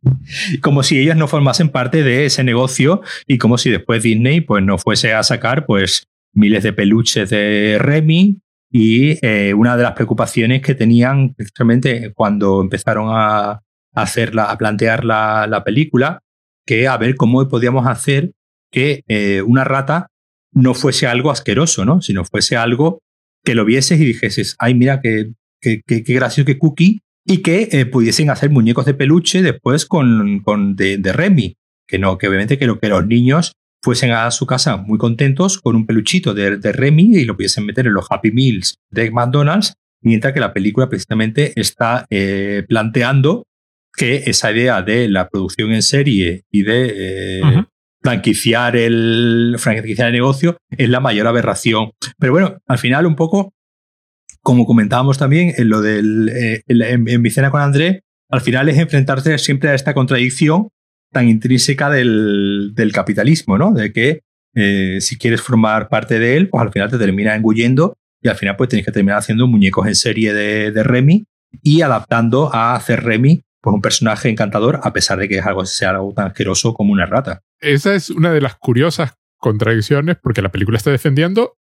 [0.61, 4.63] Como si ellos no formasen parte de ese negocio y como si después Disney pues,
[4.63, 8.41] no fuese a sacar pues miles de peluches de Remy,
[8.75, 13.61] y eh, una de las preocupaciones que tenían precisamente cuando empezaron a,
[13.95, 16.21] hacerla, a plantear la, película,
[16.67, 18.33] que a ver cómo podíamos hacer
[18.73, 20.09] que eh, una rata
[20.55, 22.01] no fuese algo asqueroso, ¿no?
[22.01, 23.01] Sino fuese algo
[23.45, 27.69] que lo vieses y dijeses, ay, mira qué, qué, qué, gracioso, qué cookie, y que
[27.73, 31.57] eh, pudiesen hacer muñecos de peluche después con, con de, de, Remy.
[31.87, 35.59] Que no, que obviamente que, lo, que los niños fuesen a su casa muy contentos
[35.59, 39.75] con un peluchito de, Remy y lo pudiesen meter en los Happy Meals de McDonald's,
[40.01, 43.45] mientras que la película precisamente está eh, planteando
[43.95, 47.65] que esa idea de la producción en serie y de eh,
[48.03, 51.91] franquiciar, el, franquiciar el negocio es la mayor aberración.
[52.19, 53.53] Pero bueno, al final un poco,
[54.43, 58.69] como comentábamos también en lo del eh, en, en mi cena con André, al final
[58.69, 60.69] es enfrentarse siempre a esta contradicción
[61.13, 63.73] tan intrínseca del, capitalismo, ¿no?
[63.73, 64.23] De que
[64.55, 68.37] eh, si quieres formar parte de él, pues al final te termina engullendo y al
[68.37, 71.27] final pues tienes que terminar haciendo muñecos en serie de, Remy
[71.63, 75.65] y adaptando a hacer Remy pues un personaje encantador a pesar de que es algo,
[75.67, 77.43] sea algo tan asqueroso como una rata.
[77.61, 81.59] Esa es una de las curiosas contradicciones porque la película está defendiendo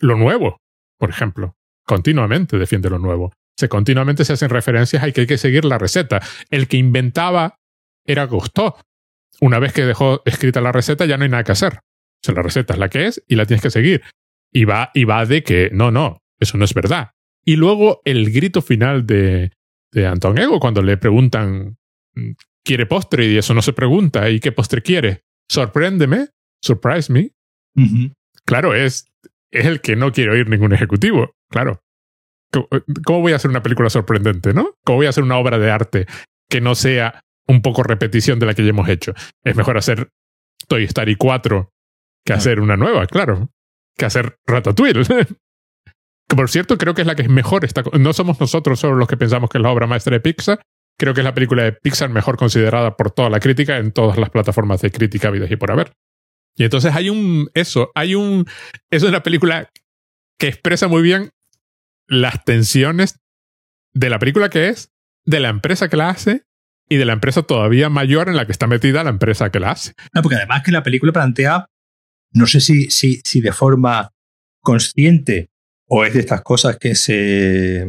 [0.00, 0.60] lo nuevo,
[0.98, 1.56] por ejemplo.
[1.84, 3.32] Continuamente defiende lo nuevo.
[3.56, 6.20] Se continuamente se hacen referencias a que hay que seguir la receta.
[6.50, 7.58] El que inventaba
[8.04, 8.76] era gustó.
[9.40, 11.74] Una vez que dejó escrita la receta, ya no hay nada que hacer.
[11.74, 14.02] O sea, la receta es la que es y la tienes que seguir.
[14.52, 17.10] Y va, y va de que no, no, eso no es verdad.
[17.44, 19.52] Y luego el grito final de,
[19.92, 21.76] de Anton Ego cuando le preguntan,
[22.64, 23.26] ¿quiere postre?
[23.26, 24.30] Y eso no se pregunta.
[24.30, 25.22] ¿Y qué postre quiere?
[25.48, 26.28] Sorpréndeme,
[26.62, 27.32] surprise me.
[28.44, 29.06] Claro, es,
[29.50, 31.34] es el que no quiere oír ningún ejecutivo.
[31.54, 31.80] Claro.
[33.04, 34.74] ¿Cómo voy a hacer una película sorprendente, no?
[34.84, 36.06] ¿Cómo voy a hacer una obra de arte
[36.50, 39.14] que no sea un poco repetición de la que ya hemos hecho.
[39.44, 40.08] Es mejor hacer
[40.66, 41.70] Toy Story 4
[42.24, 43.50] que hacer una nueva, claro.
[43.96, 45.04] Que hacer Ratatouille.
[46.28, 47.64] que por cierto, creo que es la que es mejor.
[48.00, 50.60] no somos nosotros solo los que pensamos que es la obra maestra de Pixar.
[50.98, 54.18] Creo que es la película de Pixar mejor considerada por toda la crítica en todas
[54.18, 55.92] las plataformas de crítica vidas y por haber.
[56.56, 57.48] Y entonces hay un.
[57.54, 58.46] Eso, hay un.
[58.90, 59.70] Es una película
[60.38, 61.30] que expresa muy bien
[62.06, 63.20] las tensiones
[63.92, 64.92] de la película que es,
[65.24, 66.42] de la empresa que la hace
[66.88, 69.70] y de la empresa todavía mayor en la que está metida la empresa que la
[69.70, 69.94] hace.
[70.12, 71.66] No, porque además que la película plantea,
[72.32, 74.10] no sé si, si, si de forma
[74.60, 75.50] consciente
[75.88, 77.86] o es de estas cosas que se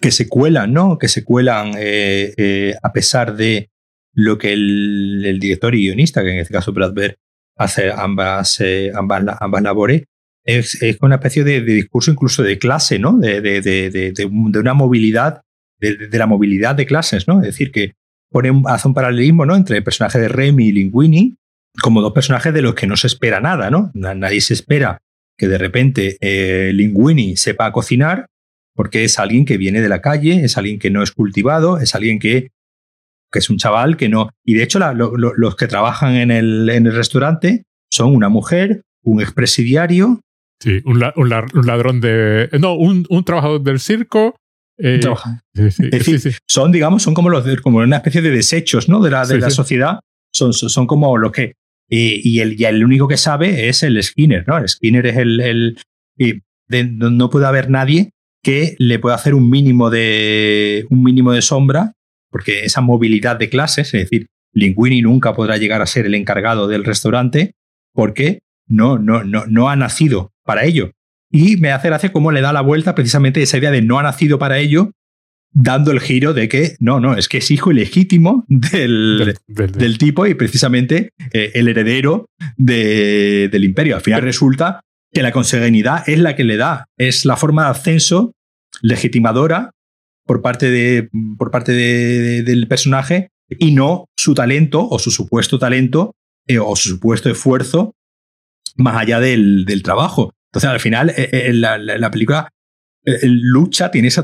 [0.00, 0.98] que se cuelan, ¿no?
[0.98, 3.70] Que se cuelan eh, eh, a pesar de
[4.12, 7.16] lo que el, director y guionista, que en este caso Brad Bird,
[7.56, 10.04] hace ambas, eh, ambas, ambas labores,
[10.46, 13.18] es, es, una especie de, discurso incluso de clase, ¿no?
[13.18, 15.42] De, de, de, una movilidad
[15.78, 17.40] de, la movilidad de clases, ¿no?
[17.40, 17.94] Es decir, que
[18.30, 19.56] pone hace un paralelismo, ¿no?
[19.56, 21.34] Entre el personaje de Remy y Linguini
[21.82, 23.90] como dos personajes de los que no se espera nada, ¿no?
[23.94, 24.98] Nadie se espera
[25.36, 28.26] que de repente eh, Linguini sepa cocinar
[28.74, 31.94] porque es alguien que viene de la calle, es alguien que no es cultivado, es
[31.94, 32.50] alguien que,
[33.32, 34.30] que es un chaval que no...
[34.44, 39.20] Y de hecho los que trabajan en el, en el restaurante son una mujer, un
[39.20, 40.20] expresidiario.
[40.60, 42.48] Sí, un, ladrón de...
[42.58, 44.36] No, un, un trabajador del circo,
[44.78, 45.00] eh,
[46.46, 49.00] son, digamos, son como, los como una especie de desechos ¿no?
[49.00, 50.00] de la, de la sociedad.
[50.34, 51.54] Son, son como lo que.
[51.88, 54.58] Y, el, y el único que sabe es el Skinner, ¿no?
[54.58, 55.40] El Skinner es el.
[55.40, 55.78] el
[56.18, 58.10] y no puede haber nadie
[58.42, 60.84] que le pueda hacer un mínimo de.
[60.90, 61.92] un mínimo de sombra,
[62.30, 66.66] porque esa movilidad de clases, es decir, Linguini nunca podrá llegar a ser el encargado
[66.66, 67.52] del restaurante,
[67.94, 70.92] porque no, no, no, no ha nacido para ello.
[71.30, 74.02] Y me hace gracia cómo le da la vuelta precisamente esa idea de no ha
[74.02, 74.92] nacido para ello,
[75.52, 80.26] dando el giro de que no, no, es que es hijo ilegítimo del, del, tipo
[80.26, 82.26] y precisamente eh, el heredero
[82.56, 83.96] del imperio.
[83.96, 84.80] Al final resulta
[85.12, 88.34] que la consanguinidad es la que le da, es la forma de ascenso
[88.82, 89.70] legitimadora
[90.26, 96.14] por parte, de, por parte del personaje y no su talento o su supuesto talento
[96.46, 97.94] eh, o su supuesto esfuerzo
[98.76, 100.32] más allá del, trabajo.
[100.50, 102.48] Entonces, al final, eh, la, película
[103.22, 104.22] lucha, tiene esa,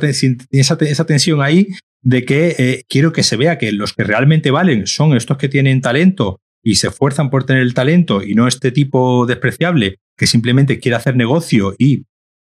[1.07, 1.69] tensión ahí
[2.03, 5.81] de que quiero que se vea que los que realmente valen son estos que tienen
[5.81, 10.79] talento y se esfuerzan por tener el talento y no este tipo despreciable que simplemente
[10.79, 12.05] quiere hacer negocio y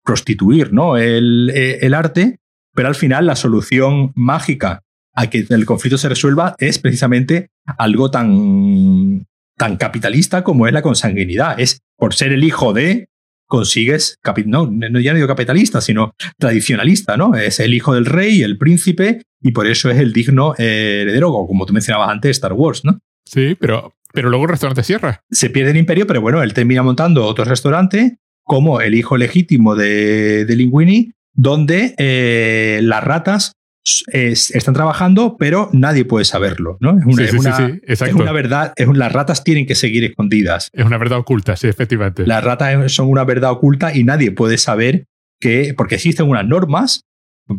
[0.05, 0.97] prostituir ¿no?
[0.97, 2.39] el, eh, el arte,
[2.75, 4.83] pero al final la solución mágica
[5.15, 9.27] a que el conflicto se resuelva es precisamente algo tan,
[9.57, 11.59] tan capitalista como es la consanguinidad.
[11.59, 13.09] Es por ser el hijo de,
[13.47, 17.35] consigues, no, no, ya no digo capitalista, sino tradicionalista, ¿no?
[17.35, 21.31] Es el hijo del rey, el príncipe, y por eso es el digno eh, heredero,
[21.47, 22.99] como tú mencionabas antes, Star Wars, ¿no?
[23.25, 25.21] Sí, pero, pero luego el restaurante cierra.
[25.31, 29.75] Se pierde el imperio, pero bueno, él termina montando otro restaurante como el hijo legítimo
[29.75, 33.53] de, de Linguini, donde eh, las ratas
[33.85, 36.99] están trabajando, pero nadie puede saberlo, ¿no?
[36.99, 40.71] Es una, es una, verdad, es las ratas tienen que seguir escondidas.
[40.73, 42.27] Es una verdad oculta, sí, efectivamente.
[42.27, 45.07] Las ratas son una verdad oculta y nadie puede saber
[45.41, 47.05] que, porque existen unas normas,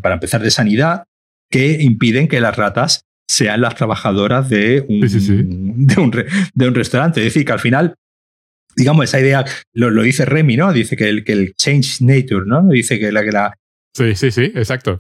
[0.01, 1.03] para empezar de sanidad,
[1.51, 6.11] que impiden que las ratas sean las trabajadoras de un, De un,
[6.53, 7.19] de un restaurante.
[7.19, 7.95] Es decir, que al final
[8.75, 10.73] digamos, esa idea lo, lo, dice Remy, ¿no?
[10.73, 12.67] Dice que el, que el change nature, ¿no?
[12.67, 13.57] Dice que la, que la...
[13.95, 14.99] Sí, sí, sí, exacto.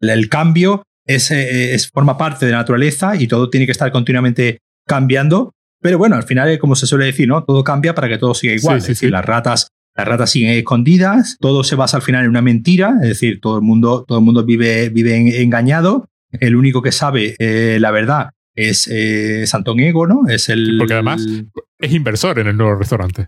[0.00, 3.90] El cambio es, eh, es, forma parte de la naturaleza y todo tiene que estar
[3.90, 5.52] continuamente cambiando.
[5.80, 7.42] Pero bueno, al final, como se suele decir, ¿no?
[7.44, 8.78] Todo cambia para que todo siga igual.
[8.78, 12.42] es decir, las ratas, las ratas siguen escondidas, todo se basa al final en una
[12.42, 16.06] mentira, es decir, todo el mundo, todo el mundo vive, vive engañado.
[16.32, 19.44] El único que sabe eh, la verdad es, eh,
[19.78, 20.28] Ego, ¿no?
[20.28, 20.76] Es el.
[20.78, 21.26] Porque además
[21.78, 23.26] es inversor en el nuevo restaurante.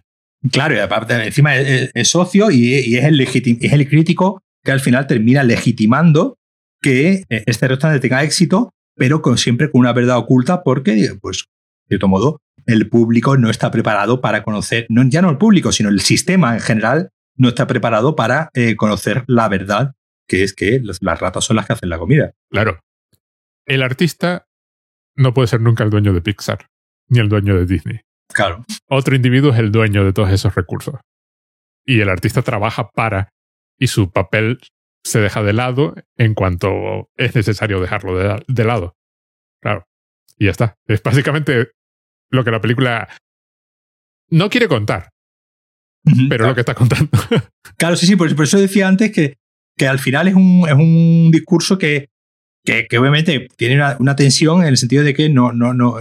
[0.50, 5.06] Claro, y aparte, encima es, socio y, es, el es el crítico que al final
[5.06, 6.36] termina legitimando
[6.82, 11.46] que eh, este restaurante tenga éxito, pero con, siempre con una verdad oculta, porque, pues,
[11.88, 15.72] de todo modo, el público no está preparado para conocer, no, ya no el público,
[15.72, 19.94] sino el sistema en general, no está preparado para eh, conocer la verdad,
[20.28, 22.32] que es que las ratas son las que hacen la comida.
[22.50, 22.80] Claro.
[23.66, 24.46] El artista
[25.16, 26.66] no puede ser nunca el dueño de Pixar,
[27.08, 28.00] ni el dueño de Disney.
[28.32, 28.64] Claro.
[28.88, 30.96] Otro individuo es el dueño de todos esos recursos.
[31.84, 33.30] Y el artista trabaja para,
[33.78, 34.60] y su papel
[35.04, 38.96] se deja de lado en cuanto es necesario dejarlo de, lado.
[39.60, 39.86] Claro.
[40.38, 40.76] Y ya está.
[40.86, 41.72] Es básicamente
[42.30, 43.08] lo que la película
[44.30, 45.10] no quiere contar.
[46.28, 47.10] pero lo que está contando.
[47.76, 49.38] claro, sí, sí, por, eso decía antes que,
[49.76, 52.08] que al final es un, es un discurso que,
[52.64, 55.96] que, obviamente tiene una, tensión en el sentido de que no, no, no,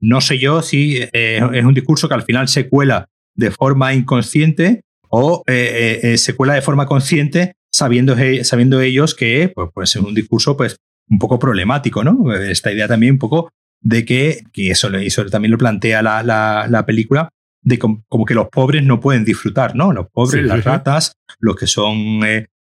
[0.00, 3.94] no sé yo si eh, es un discurso que al final se cuela de forma
[3.94, 9.96] inconsciente o eh, eh, se cuela de forma consciente sabiendo, sabiendo ellos que pues, pues,
[9.96, 10.76] es un discurso pues,
[11.08, 12.32] un poco problemático, ¿no?
[12.34, 13.50] Esta idea también un poco
[13.82, 17.30] de que, que eso, eso también lo plantea la, la, película,
[17.62, 19.92] de como, que los pobres no pueden disfrutar, ¿no?
[19.92, 22.20] Los pobres, las ratas, los que son...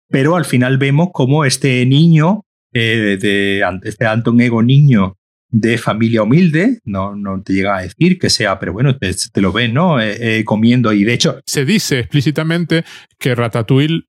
[0.09, 2.41] pero al final vemos como este niño
[2.73, 5.15] eh, de este Anton Ego niño
[5.49, 9.53] de familia humilde, no, no te llega a decir que sea, pero bueno, te, lo
[9.53, 10.01] ves, ¿no?
[10.01, 11.39] Eh, eh, comiendo y de hecho...
[11.45, 12.83] Se dice explícitamente
[13.17, 14.03] que Ratatouille,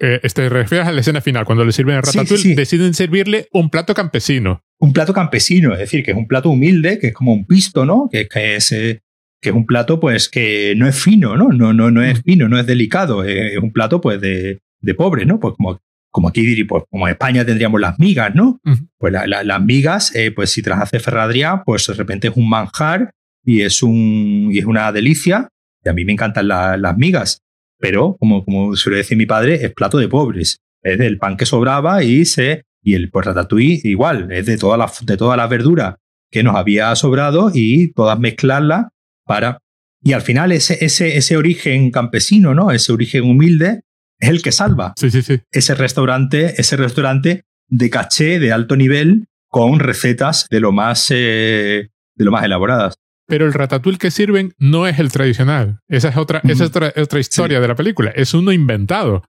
[0.00, 3.94] este, refieres a la escena final, cuando le sirven a Ratatouille, deciden servirle un plato
[3.94, 4.62] campesino.
[4.78, 7.84] Un plato campesino, es decir, que es un plato humilde, que es como un pisto,
[7.84, 8.08] ¿no?
[8.10, 8.68] Que, que es...
[8.70, 11.48] que es un plato pues que no es fino, ¿no?
[11.48, 12.22] No, no, no es mm.
[12.22, 15.38] fino, no es delicado, es un plato pues de, de pobre, ¿no?
[15.38, 18.60] Pues como como aquí diría, pues como en España tendríamos las migas, ¿no?
[18.98, 22.48] Pues las migas, eh, pues si te las hace Ferradría, pues de repente es un
[22.48, 23.12] manjar
[23.44, 25.48] y es, un, y es una delicia.
[25.84, 27.42] Y a mí me encantan las migas,
[27.80, 30.60] pero como, como suele decir mi padre, es plato de pobres.
[30.82, 34.76] Es del pan que sobraba y se y el pues, ratatouille igual, es de toda
[34.76, 35.98] la, de toda la verdura
[36.30, 38.86] que nos había sobrado y todas mezclarlas
[39.24, 39.58] para...
[40.02, 42.70] Y al final ese, ese, ese origen campesino, ¿no?
[42.70, 43.82] Ese origen humilde,
[44.18, 45.40] es el que salva sí, sí, sí.
[45.50, 51.90] ese restaurante, ese restaurante de caché de alto nivel con recetas de lo más, eh,
[52.14, 52.94] de lo más elaboradas.
[53.30, 55.80] Pero el ratatouille que sirven no es el tradicional.
[55.88, 58.10] Esa es otra, esa es otra, otra historia de la película.
[58.10, 59.22] Es uno inventado.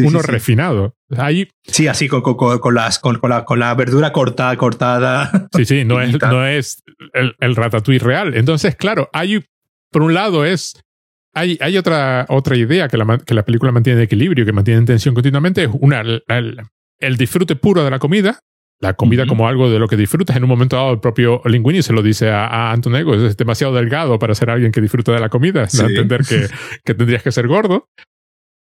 [0.00, 0.96] uno refinado.
[1.16, 5.48] Ahí, sí, así con, con, las, con, la, con la verdura cortada, cortada.
[5.54, 8.34] Sí, sí, no es, no es el, el ratatouille real.
[8.34, 9.44] Entonces, claro, hay,
[9.92, 10.74] por un lado es
[11.34, 14.78] hay, hay otra, otra idea que la, que la película mantiene de equilibrio, que mantiene
[14.78, 18.38] en tensión continuamente, es una, el, disfrute puro de la comida,
[18.80, 20.36] la comida como algo de lo que disfrutas.
[20.36, 23.74] En un momento dado, el propio Linguini se lo dice a, a Antonego, es demasiado
[23.74, 25.82] delgado para ser alguien que disfruta de la comida, sí.
[25.82, 26.48] entender que,
[26.84, 27.88] que, tendrías que ser gordo.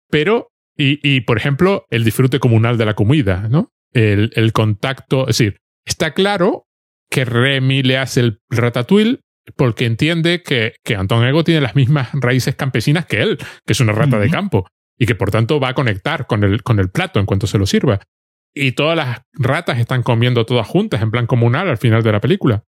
[0.09, 3.71] Pero, y, y, por ejemplo, el disfrute comunal de la comida, ¿no?
[3.93, 6.67] El, el contacto, es decir, está claro
[7.11, 9.21] que Remy le hace el ratatouille
[9.55, 13.81] porque entiende que, que Anton Ego tiene las mismas raíces campesinas que él, que es
[13.81, 14.67] una rata de campo,
[14.99, 17.59] y que por tanto va a conectar con el, con el plato en cuanto se
[17.59, 18.01] lo sirva.
[18.59, 22.23] Y todas las ratas están comiendo todas juntas, en plan comunal, al final de la
[22.23, 22.64] película.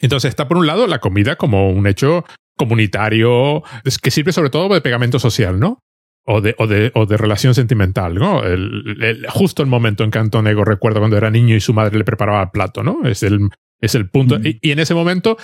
[0.00, 2.24] Entonces está por un lado la comida como un hecho
[2.56, 3.62] comunitario,
[4.02, 5.80] que sirve sobre todo de pegamento social, ¿no?
[6.24, 8.42] O de, o de, o de relación sentimental, ¿no?
[8.42, 11.98] El, justo el momento en que Anton Ego recuerda cuando era niño y su madre
[11.98, 13.04] le preparaba el plato, ¿no?
[13.04, 13.50] Es el,
[13.82, 14.38] es el punto.
[14.42, 15.36] y, y, en ese momento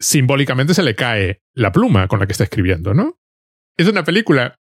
[0.00, 3.18] simbólicamente se le cae la pluma con la que está escribiendo, ¿no?
[3.76, 4.56] Es una película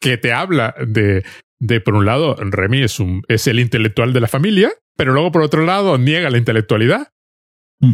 [0.00, 1.24] que te habla de,
[1.60, 5.32] de por un lado, Remy es, un, es el intelectual de la familia, pero luego
[5.32, 7.08] por otro lado niega la intelectualidad.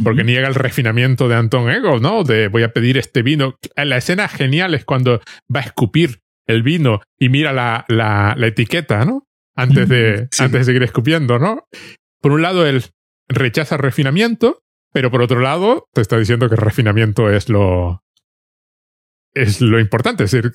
[0.03, 2.25] Porque niega el refinamiento de Anton Ego, ¿no?
[2.25, 3.59] De voy a pedir este vino.
[3.77, 5.21] La escena genial es cuando
[5.55, 9.27] va a escupir el vino y mira la, la, la etiqueta, ¿no?
[9.55, 10.43] Antes de, sí.
[10.43, 11.69] antes de seguir escupiendo, ¿no?
[12.23, 12.83] Por un lado, él
[13.29, 18.05] rechaza el refinamiento pero por otro lado, te está diciendo que el refinamiento es lo.
[19.35, 20.23] es lo importante.
[20.23, 20.53] Es decir,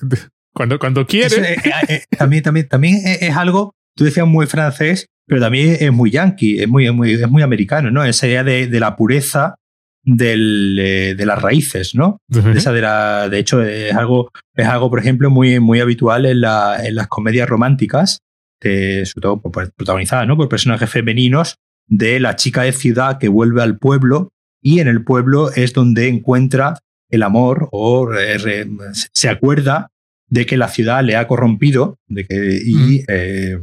[0.52, 1.54] cuando, cuando quiere.
[1.54, 5.92] Eh, eh, eh, también, también, también es algo, tú decías muy francés, pero también es
[5.92, 8.04] muy yankee, es muy, muy, es muy americano, ¿no?
[8.04, 9.54] Esa idea de, de la pureza
[10.02, 12.18] del, eh, de las raíces, ¿no?
[12.30, 12.56] Uh -huh.
[12.56, 16.40] Esa de, la, de hecho, es algo, es algo, por ejemplo, muy, muy habitual en,
[16.40, 18.20] la, en las comedias románticas,
[18.60, 20.36] de, sobre todo protagonizadas ¿no?
[20.36, 24.30] por personajes femeninos, de la chica de ciudad que vuelve al pueblo
[24.62, 28.68] y en el pueblo es donde encuentra el amor o eh,
[29.12, 29.88] se acuerda
[30.30, 33.04] de que la ciudad le ha corrompido de que, y, mm.
[33.08, 33.58] eh,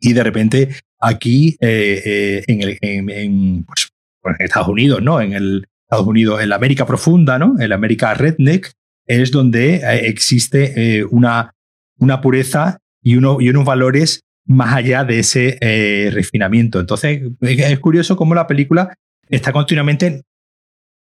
[0.00, 3.90] y de repente aquí eh, eh en, el, en, en, pues,
[4.24, 5.20] en, Estados Unidos, ¿no?
[5.20, 7.54] En el Estados Unidos, en la América profunda, ¿no?
[7.60, 8.72] En la América redneck,
[9.06, 11.52] es donde existe una,
[11.98, 16.80] una pureza y, uno, y unos valores más allá de ese eh, refinamiento.
[16.80, 18.94] Entonces, es curioso cómo la película
[19.28, 20.22] está continuamente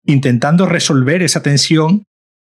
[0.05, 2.05] intentando resolver esa tensión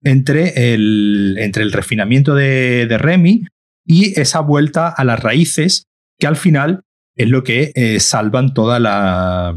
[0.03, 3.47] entre el, entre el refinamiento de, de Remy
[3.87, 5.87] y esa vuelta a las raíces,
[6.19, 6.83] que al final
[7.17, 9.57] es lo que eh, salvan toda la,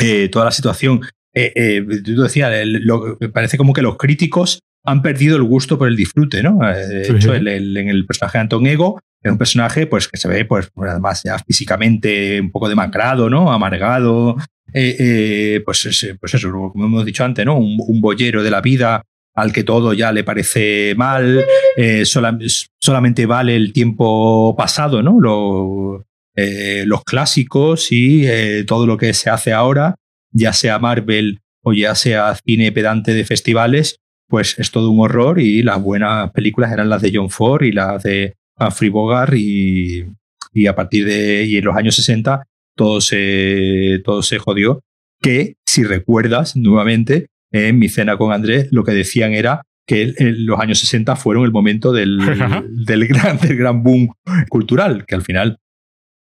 [0.00, 1.00] eh, toda la situación.
[1.34, 5.88] Eh, eh tú decías, lo, parece como que los críticos han perdido el gusto por
[5.88, 6.58] el disfrute, ¿no?
[6.60, 7.12] De sí.
[7.12, 10.28] hecho, el, el, en el personaje de Anton Ego es un personaje pues que se
[10.28, 13.52] ve pues además ya físicamente un poco demacrado, ¿no?
[13.52, 14.36] Amargado,
[14.72, 17.58] pues, pues eso, como hemos dicho antes, ¿no?
[17.58, 19.02] Un, un, bollero de la vida
[19.38, 21.44] al que todo ya le parece mal,
[21.76, 22.36] eh, sola,
[22.80, 26.04] solamente vale el tiempo pasado, ¿no?
[26.34, 29.94] Eh, los clásicos y eh, todo lo que se hace ahora,
[30.32, 35.40] ya sea Marvel o ya sea cine pedante de festivales, pues es todo un horror
[35.40, 40.04] y las buenas películas eran las de John Ford y las de Humphrey Bogart y,
[40.52, 42.42] y a partir de y en los años 60
[42.76, 44.80] todo se, todo se jodió.
[45.20, 50.60] Que, si recuerdas nuevamente, en mi cena con Andrés, lo que decían era que los
[50.60, 52.18] años 60 fueron el momento del,
[52.86, 54.12] del, gran, del gran boom
[54.48, 55.58] cultural, que al final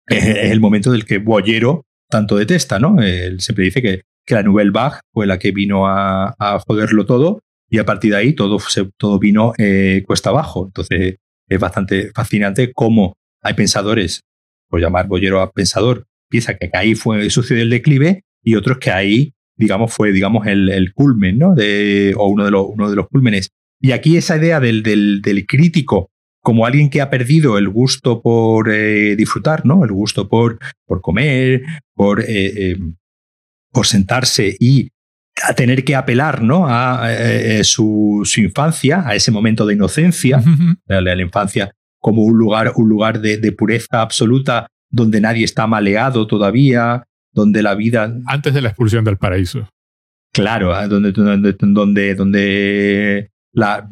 [0.09, 3.01] es el momento del que Boyero tanto detesta, ¿no?
[3.01, 7.07] Él siempre dice que, que la Nouvelle Vague fue la que vino a, a, joderlo
[7.07, 10.67] todo y a partir de ahí todo, se, todo vino eh, cuesta abajo.
[10.67, 11.17] Entonces
[11.49, 14.21] es bastante fascinante cómo hay pensadores,
[14.69, 18.91] por llamar Boyero a pensador, piensa que ahí fue sucedió el declive y otros que
[18.91, 21.55] ahí, digamos, fue, digamos, el, el culmen, ¿no?
[21.55, 23.51] De, o uno de, los, uno de los cúlmenes.
[23.81, 26.11] Y aquí esa idea del, del, del crítico
[26.43, 29.85] como alguien que ha perdido el gusto por eh, disfrutar, ¿no?
[29.85, 31.63] El gusto por, por comer,
[31.95, 32.79] por, eh, eh,
[33.71, 34.89] por sentarse y
[35.43, 36.67] a tener que apelar ¿no?
[36.69, 40.77] a eh, su, su, infancia, a ese momento de inocencia, uh -huh.
[40.89, 45.67] a la infancia como un lugar, un lugar de, de, pureza absoluta donde nadie está
[45.67, 48.15] maleado todavía, donde la vida...
[48.27, 49.69] Antes de la expulsión del paraíso.
[50.33, 53.89] Claro, donde, donde, donde, donde la,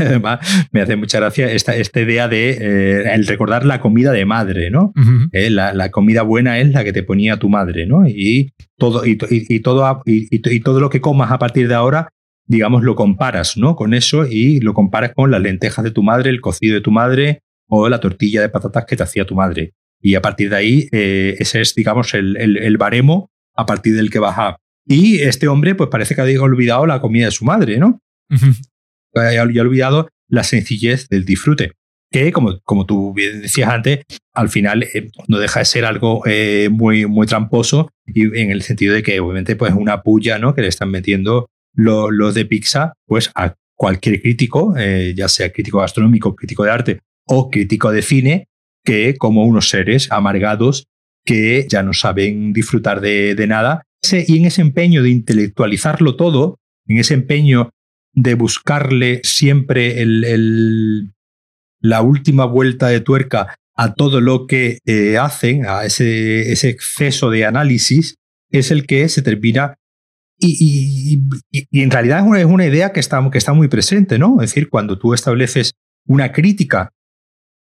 [0.00, 0.40] además
[0.72, 4.70] me hace mucha gracia esta, esta idea de eh, el recordar la comida de madre,
[4.70, 4.92] ¿no?
[4.96, 5.28] Uh -huh.
[5.32, 8.06] eh, la, la, comida buena es la que te ponía tu madre, ¿no?
[8.06, 11.74] Y todo, y, y, y todo, y, y, todo lo que comas a partir de
[11.74, 12.08] ahora,
[12.46, 13.76] digamos, lo comparas, ¿no?
[13.76, 16.90] Con eso y lo comparas con las lentejas de tu madre, el cocido de tu
[16.90, 19.72] madre o la tortilla de patatas que te hacía tu madre.
[20.04, 23.96] Y a partir de ahí, eh, ese es, digamos, el, el, el, baremo a partir
[23.96, 24.56] del que baja.
[24.86, 28.00] Y este hombre, pues parece que ha olvidado la comida de su madre, ¿no?
[28.30, 29.20] Uh -huh.
[29.20, 31.72] haya olvidado la sencillez del disfrute
[32.14, 36.22] que, como, como tú bien decías antes, al final eh, no deja de ser algo
[36.26, 40.54] eh, muy, muy tramposo y en el sentido de que obviamente pues una puya ¿no?
[40.54, 45.80] que le están metiendo los de Pixar pues a cualquier crítico, eh, ya sea crítico
[45.80, 48.46] gastronómico, crítico de arte o crítico de cine,
[48.84, 50.86] que como unos seres amargados
[51.24, 53.82] que ya no saben disfrutar de, nada.
[54.10, 57.70] Y en ese empeño de intelectualizarlo todo, en ese empeño
[58.12, 61.12] de buscarle siempre el,
[61.80, 67.30] la última vuelta de tuerca a todo lo que eh, hacen, a ese, ese, exceso
[67.30, 68.16] de análisis,
[68.50, 69.74] es el que se termina.
[70.38, 71.22] Y,
[71.72, 74.40] en realidad es una, es una, idea que está, que está muy presente, ¿no?
[74.40, 75.72] Es decir, cuando tú estableces
[76.06, 76.90] una crítica,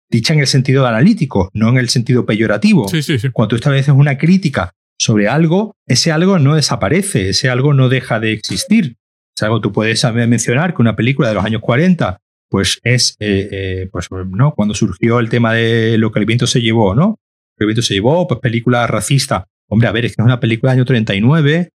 [0.10, 2.88] dicha en el sentido analítico, no en el sentido peyorativo,
[3.34, 8.20] cuando tú estableces una crítica sobre algo, ese algo no desaparece, ese algo no deja
[8.20, 8.98] de existir.
[9.36, 13.48] Es algo, tú puedes mencionar que una película de los años 40 pues es, eh,
[13.52, 14.54] eh, pues, ¿no?
[14.56, 17.20] Cuando surgió el tema de lo que el viento se llevó, ¿no?
[17.58, 19.46] el viento se llevó, pues película racista.
[19.68, 21.70] Hombre, a ver, es que es una película del año 39,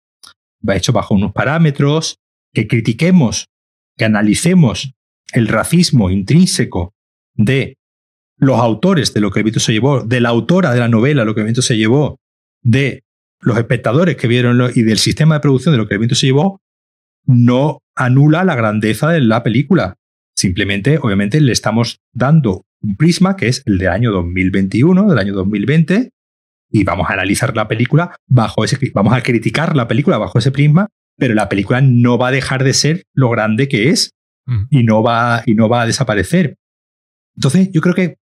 [0.67, 2.19] va hecho bajo unos parámetros,
[2.53, 3.49] que critiquemos,
[3.97, 4.95] que analicemos
[5.33, 6.95] el racismo intrínseco
[7.35, 7.77] de
[8.45, 11.25] los autores de lo que el viento se llevó, de la autora de la novela
[11.25, 12.19] lo que el viento se llevó,
[12.63, 13.03] de
[13.41, 16.27] los espectadores que vieron y del sistema de producción de lo que el viento se
[16.27, 16.61] llevó,
[17.27, 19.97] no anula la grandeza de la película.
[20.37, 25.35] Simplemente, obviamente, le estamos dando un prisma que es el del año 2021, del año
[25.35, 26.11] 2020,
[26.71, 30.51] y vamos a analizar la película bajo ese, vamos a criticar la película bajo ese
[30.51, 34.11] prisma, pero la película no va a dejar de ser lo grande que es
[34.47, 34.65] mm.
[34.71, 36.57] y no va, y no va a desaparecer.
[37.37, 38.17] Entonces, yo creo que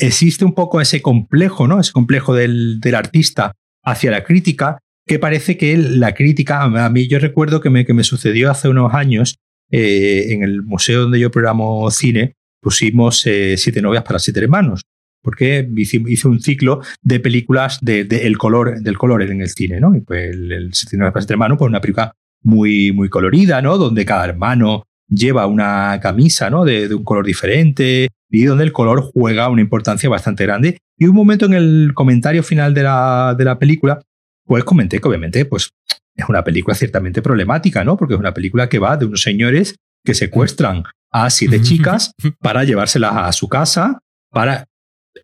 [0.00, 1.80] existe un poco ese complejo, ¿no?
[1.80, 3.52] Ese complejo del, del artista
[3.84, 7.94] hacia la crítica, que parece que la crítica, a mí yo recuerdo que me, que
[7.94, 9.36] me sucedió hace unos años
[9.70, 14.82] eh, en el museo donde yo programo cine, pusimos eh, Siete novias para siete hermanos,
[15.22, 19.94] porque hice, un ciclo de películas de, el color, del color en el cine, ¿no?
[19.94, 23.78] Y pues el, Siete novias para siete hermanos, pues una película muy, muy colorida, ¿no?
[23.78, 26.64] Donde cada hermano lleva una camisa, ¿no?
[26.64, 30.78] De, un color diferente y donde el color juega una importancia bastante grande.
[30.96, 34.00] Y un momento en el comentario final de la, de la película,
[34.46, 35.70] pues comenté que obviamente, pues
[36.14, 37.96] es una película ciertamente problemática, ¿no?
[37.96, 42.64] Porque es una película que va de unos señores que secuestran a siete chicas para
[42.64, 43.98] llevárselas a su casa,
[44.30, 44.66] para,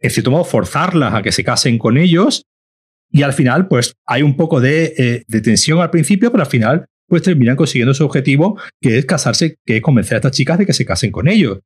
[0.00, 2.44] en cierto modo, forzarlas a que se casen con ellos.
[3.10, 6.86] Y al final, pues hay un poco de, eh, tensión al principio, pero al final,
[7.06, 10.66] pues terminan consiguiendo su objetivo, que es casarse, que es convencer a estas chicas de
[10.66, 11.60] que se casen con ellos.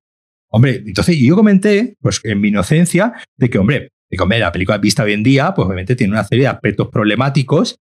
[0.49, 4.78] Hombre, entonces yo comenté, pues en mi inocencia, de que, hombre, de que, la película
[4.78, 7.76] vista hoy en día, pues obviamente tiene una serie de aspectos problemáticos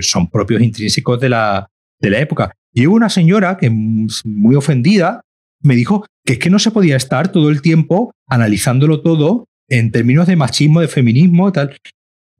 [0.00, 1.68] son propios intrínsecos de la,
[2.00, 2.52] de la época.
[2.72, 5.22] Y hubo una señora que, muy ofendida,
[5.60, 9.90] me dijo que es que no se podía estar todo el tiempo analizándolo todo en
[9.92, 11.76] términos de machismo, de feminismo, tal.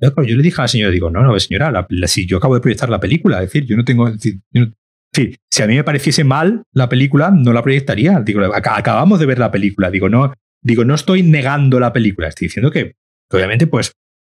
[0.03, 2.88] Yo le dije a la señora, digo, no, no, señora, si yo acabo de proyectar
[2.88, 4.11] la película, es decir, yo no tengo...
[4.18, 8.20] si a mí me pareciese mal la película, no la proyectaría.
[8.20, 9.90] Digo, acabamos de ver la película.
[9.90, 12.28] Digo, no, digo, no estoy negando la película.
[12.28, 12.96] Estoy diciendo que,
[13.30, 13.92] obviamente, pues,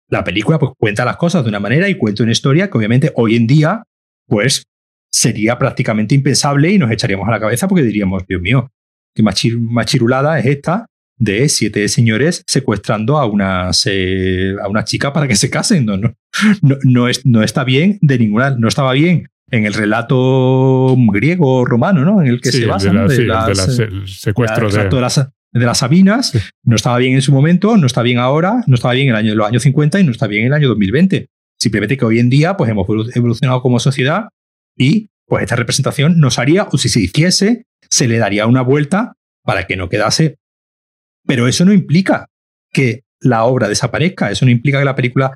[0.09, 3.11] la película pues, cuenta las cosas de una manera y cuenta una historia que obviamente
[3.15, 3.83] hoy en día
[4.27, 4.65] pues
[5.11, 8.71] sería prácticamente impensable y nos echaríamos a la cabeza porque diríamos, Dios mío,
[9.15, 10.87] qué machirulada es esta
[11.23, 15.85] de siete señores secuestrando a unas, a una chica para que se casen.
[15.85, 16.15] No, no,
[16.83, 22.03] no, es, no está bien de ninguna, no estaba bien en el relato griego romano,
[22.03, 22.21] ¿no?
[22.21, 26.97] En el que se basa de, las, el secuestro de, de las Sabinas, no estaba
[26.97, 29.47] bien en su momento, no está bien ahora, no estaba bien en el año, los
[29.47, 31.27] años 50 y no está bien en el año 2020.
[31.59, 34.29] Simplemente que hoy en día pues hemos evolucionado como sociedad
[34.75, 39.13] y pues esta representación nos haría, o si se hiciese, se le daría una vuelta
[39.43, 40.37] para que no quedase.
[41.25, 42.27] Pero eso no implica
[42.71, 45.33] que la obra desaparezca, eso no implica que la película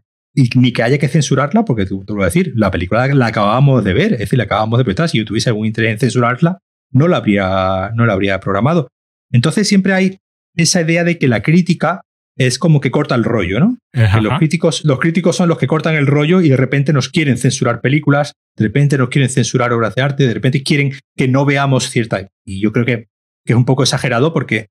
[0.56, 3.84] ni que haya que censurarla, porque te, lo voy a decir, la película la acabamos
[3.84, 5.10] de ver, es decir, la acabamos de prestar.
[5.10, 6.60] Si yo tuviese algún interés en censurarla,
[6.92, 8.90] no la habría, no la habría programado.
[9.32, 10.20] Entonces siempre hay
[10.56, 12.02] esa idea de que la crítica
[12.38, 13.78] es como que corta el rollo, ¿no?
[14.22, 17.38] los críticos, los críticos son los que cortan el rollo y de repente nos quieren
[17.38, 21.46] censurar películas, de repente nos quieren censurar obras de arte, de repente quieren que no
[21.46, 22.28] veamos cierta.
[22.46, 23.08] Y yo creo que,
[23.44, 24.68] es un poco exagerado porque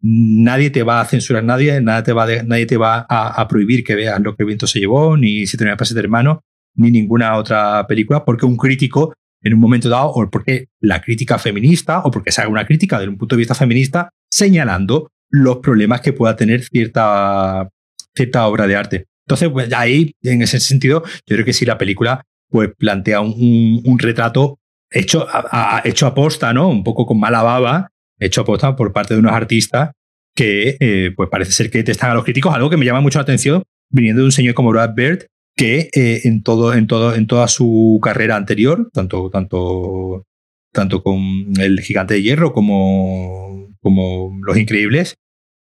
[0.00, 3.94] nadie te va a censurar nadie, nadie te va, nadie te va a, prohibir que
[3.94, 6.42] veas lo que el viento se llevó, ni si tenía pase de hermano,
[6.74, 11.38] ni ninguna otra película, porque un crítico en un momento dado, o porque la crítica
[11.38, 15.58] feminista, o porque se haga una crítica desde un punto de vista feminista, señalando los
[15.58, 17.68] problemas que pueda tener cierta,
[18.14, 19.06] cierta obra de arte.
[19.26, 23.98] Entonces, pues, ahí, en ese sentido, yo creo que sí la película pues, plantea un,
[23.98, 24.58] retrato
[24.90, 26.68] hecho a, hecho a posta, ¿no?
[26.68, 29.90] Un poco con mala baba hecho aposta por parte de unos artistas
[30.34, 33.18] que eh, pues parece ser que testan a los críticos, algo que me llama mucho
[33.18, 37.14] la atención viniendo de un señor como Brad Bird, que eh, en, todo, en, todo,
[37.14, 40.26] en toda su carrera anterior, tanto, tanto,
[40.72, 45.16] tanto con el gigante de hierro como, como Los Increíbles,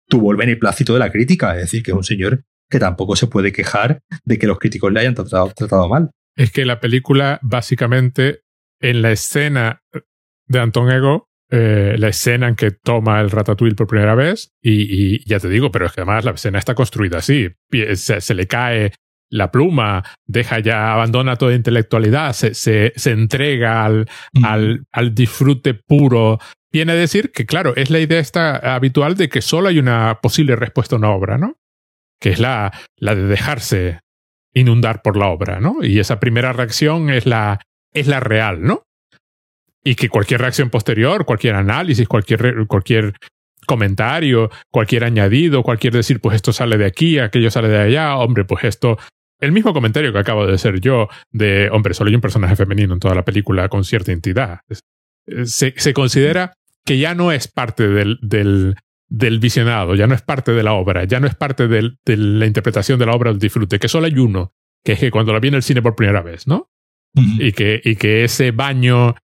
[0.07, 1.55] tuvo el beneplácito de la crítica.
[1.55, 4.91] Es decir, que es un señor que tampoco se puede quejar de que los críticos
[4.91, 6.09] le hayan tratado, tratado mal.
[6.35, 8.41] Es que la película, básicamente,
[8.79, 9.81] en la escena
[10.47, 15.23] de Anton Ego, eh, la escena en que toma el Ratatouille por primera vez, y,
[15.27, 17.49] ya te digo, pero es que además la escena está construida así.
[17.95, 18.91] Se, le cae
[19.29, 24.09] la pluma, deja ya, abandona toda intelectualidad, se, se, se entrega al,
[24.43, 26.39] al, al, disfrute puro.
[26.71, 30.19] Viene a decir que, claro, es la idea esta habitual de que solo hay una
[30.21, 31.57] posible respuesta a una obra, ¿no?
[32.19, 34.01] Que es la, la de dejarse
[34.53, 35.77] inundar por la obra, ¿no?
[35.81, 37.61] Y esa primera reacción es la,
[37.93, 38.83] es la real, ¿no?
[39.83, 43.13] Y que cualquier reacción posterior, cualquier análisis, cualquier, cualquier
[43.65, 48.45] comentario, cualquier añadido, cualquier decir, pues esto sale de aquí, aquello sale de allá, hombre,
[48.45, 48.97] pues esto
[49.39, 52.93] el mismo comentario que acabo de hacer yo de, hombre, solo hay un personaje femenino
[52.93, 54.61] en toda la película con cierta entidad.
[55.43, 56.53] Se, se considera
[56.85, 58.75] que ya no es parte del, del,
[59.09, 62.17] del, visionado, ya no es parte de la obra, ya no es parte del, de
[62.17, 64.53] la interpretación de la obra del disfrute, que solo hay uno,
[64.83, 66.69] que es que cuando la vi en el cine por primera vez, ¿no?
[67.13, 69.15] y, que, y que ese baño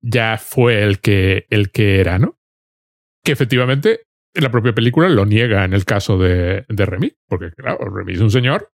[0.00, 2.38] ya fue el que, el que era, ¿no?
[3.24, 4.02] Que efectivamente
[4.34, 8.20] la propia película lo niega en el caso de, de Remy, porque claro, Remy es
[8.20, 8.70] un señor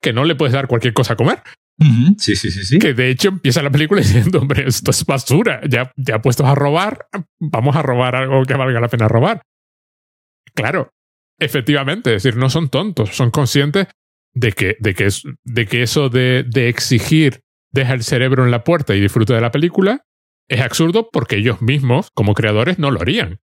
[0.00, 1.42] que no le puedes dar cualquier cosa a comer.
[2.18, 2.78] Sí, sí, sí, sí.
[2.78, 6.54] Que de hecho empieza la película diciendo, hombre, esto es basura, ya, ya puestos a
[6.54, 7.06] robar,
[7.40, 9.42] vamos a robar algo que valga la pena robar.
[10.54, 10.90] Claro,
[11.38, 13.88] efectivamente, es decir, no son tontos, son conscientes
[14.34, 17.40] de que, de que, es, de que eso de, de exigir
[17.72, 20.04] deja el cerebro en la puerta y disfruta de la película
[20.48, 23.38] es absurdo porque ellos mismos, como creadores, no lo harían.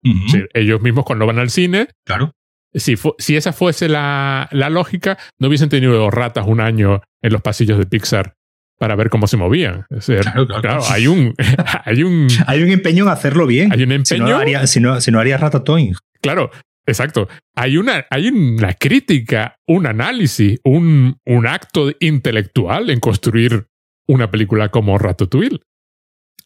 [0.53, 2.33] ellos mismos cuando van al cine, claro.
[2.73, 7.41] Si, si esa fuese la, la, lógica, no hubiesen tenido ratas un año en los
[7.41, 8.35] pasillos de Pixar
[8.77, 9.85] para ver cómo se movían.
[10.05, 11.33] claro, claro, hay un,
[11.85, 12.27] hay un.
[12.47, 13.71] Hay un empeño en hacerlo bien.
[13.71, 14.25] Hay un empeño.
[14.25, 15.93] Si no haría, si no, si no haría Ratatouille.
[16.21, 16.51] Claro,
[16.85, 17.27] exacto.
[17.55, 23.67] Hay una, hay una crítica, un análisis, un, un acto intelectual en construir
[24.07, 25.59] una película como Ratatouille.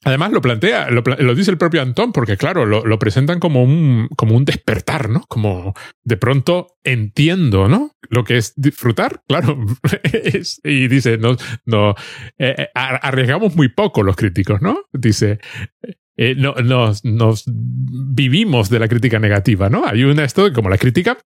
[0.03, 4.35] Además lo plantea, lo, dice el propio Antón, porque claro, lo, presentan como un, como
[4.35, 5.21] un despertar, ¿no?
[5.27, 7.91] Como de pronto entiendo, ¿no?
[8.09, 9.63] Lo que es disfrutar, claro.
[10.63, 11.91] y dice, no, no,
[12.39, 14.85] eh, eh, arriesgamos muy poco los críticos, ¿no?
[14.91, 15.39] Dice,
[16.17, 19.85] eh, no, nos, nos vivimos de la crítica negativa, ¿no?
[19.85, 21.19] Hay una esto como la crítica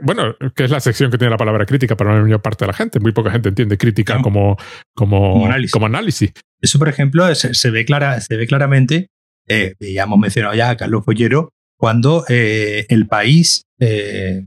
[0.00, 2.68] bueno, que es la sección que tiene la palabra crítica para la mayor parte de
[2.68, 3.00] la gente.
[3.00, 4.56] Muy poca gente entiende crítica como,
[4.94, 6.32] como, como, análisis.
[6.60, 9.08] Eso, por ejemplo, se, ve, clara, se ve claramente,
[9.46, 14.46] eh, ya hemos mencionado ya a Carlos Bollero, cuando eh, el país, eh,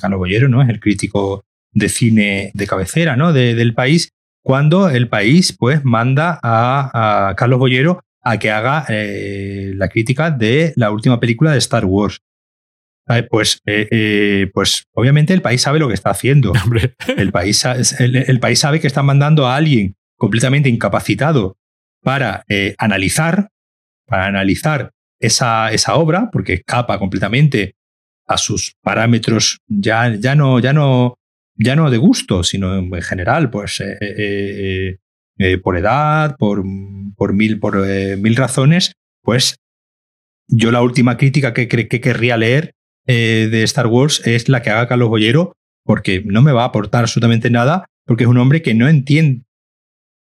[0.00, 0.62] Carlos Bollero, ¿no?
[0.62, 3.32] Es el crítico de cine de cabecera, ¿no?
[3.32, 4.10] del país,
[4.42, 10.72] cuando el país, pues, manda a, a Carlos Bollero a que haga la crítica de
[10.76, 12.20] la última película de Star Wars.
[13.30, 16.52] Pues, eh, eh, pues obviamente el país sabe lo que está haciendo.
[17.16, 17.64] El país,
[17.98, 21.56] el, país sabe que está mandando a alguien completamente incapacitado
[22.02, 23.48] para eh, analizar,
[24.06, 27.74] para analizar esa, esa, obra, porque escapa completamente
[28.26, 31.18] a sus parámetros ya, ya, no, ya, no,
[31.56, 33.82] ya no de gusto, sino en general, pues
[35.62, 36.62] por edad, por,
[37.16, 37.84] por, mil, por
[38.16, 39.56] mil razones, pues
[40.48, 42.74] yo la última crítica que, que querría leer
[43.06, 46.66] eh, de Star Wars es la que haga Carlos Bollero, porque no me va a
[46.66, 49.44] aportar absolutamente nada, porque es un hombre que no entiende.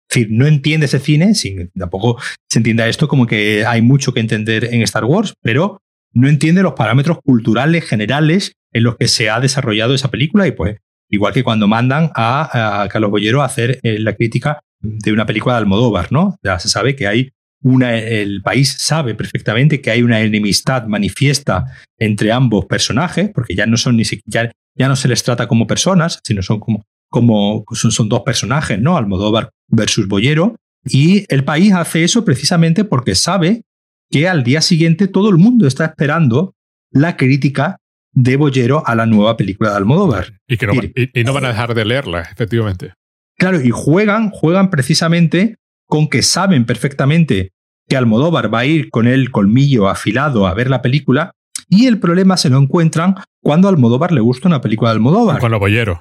[0.08, 2.18] decir, no entiende ese cine, sin, tampoco
[2.48, 5.80] se entienda esto como que hay mucho que entender en Star Wars, pero
[6.14, 10.52] no entiende los parámetros culturales generales en los que se ha desarrollado esa película y
[10.52, 15.26] pues igual que cuando mandan a, Carlos Bollero a hacer eh, la crítica de una
[15.26, 16.36] película de Almodóvar, ¿no?
[16.42, 17.30] Ya se sabe que hay
[17.64, 21.66] el país sabe perfectamente que hay una enemistad manifiesta
[21.98, 25.66] entre ambos personajes, porque ya no son ni siquiera, ya, no se les trata como
[25.66, 28.96] personas, sino son como, como son, dos personajes, ¿no?
[28.96, 30.56] Almodóvar versus Boyero.
[30.84, 33.62] Y el país hace eso precisamente porque sabe
[34.10, 36.54] que al día siguiente todo el mundo está esperando
[36.90, 37.76] la crítica
[38.12, 40.40] de Boyero a la nueva película de Almodóvar.
[40.48, 42.92] Y, que no, y no van a dejar de leerla, efectivamente.
[43.38, 45.56] Claro, y juegan, juegan precisamente
[45.92, 47.52] con que saben perfectamente
[47.86, 51.32] que Almodóvar va a ir con el colmillo afilado a ver la película
[51.68, 55.38] y el problema se lo encuentran cuando a Almodóvar le gusta una película de Almodóvar.
[55.38, 56.00] Cuando Bollero.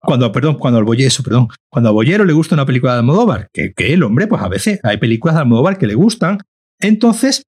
[0.00, 3.48] Cuando, perdón, cuando al Bollero, perdón, cuando a Bollero le gusta una película de Almodóvar,
[3.52, 6.38] que, que el hombre, pues a veces hay películas de Almodóvar que le gustan,
[6.80, 7.44] entonces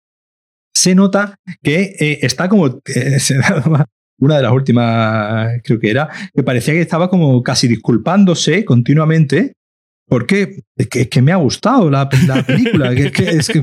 [0.76, 2.68] se nota que eh, está como.
[4.20, 9.54] una de las últimas, creo que era, que parecía que estaba como casi disculpándose continuamente.
[10.08, 12.92] Porque es que, es que me ha gustado la, película.
[12.94, 13.12] es
[13.48, 13.62] que,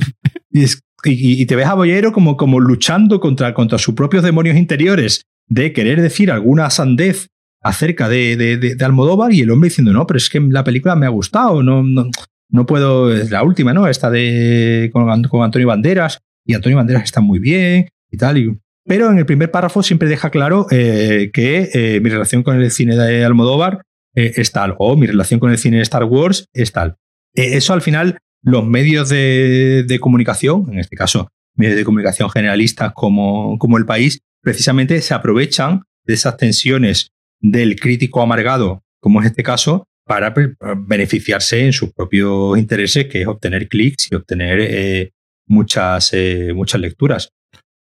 [1.04, 5.72] y, te ves a Boyero como, como luchando contra, contra sus propios demonios interiores de
[5.72, 7.28] querer decir alguna sandez
[7.62, 11.06] acerca de, de, Almodóvar y el hombre diciendo, no, pero es que la película me
[11.06, 12.06] ha gustado, no, no,
[12.48, 13.86] no puedo, es la última, ¿no?
[13.86, 18.38] Esta de con, Antonio Banderas, y Antonio Banderas está muy bien y tal.
[18.38, 22.60] Y, pero en el primer párrafo siempre deja claro eh, que eh, mi relación con
[22.60, 23.82] el cine de Almodóvar
[24.14, 26.96] eh, es tal, o mi relación con el cine Star Wars es tal.
[27.34, 33.58] eso al final, los medios de, comunicación, en este caso, medios de comunicación generalistas como,
[33.58, 39.42] como el país, precisamente se aprovechan de esas tensiones del crítico amargado, como es este
[39.42, 40.34] caso, para
[40.76, 45.12] beneficiarse en sus propios intereses, que es obtener clics y obtener eh,
[45.46, 47.32] muchas, eh, muchas lecturas.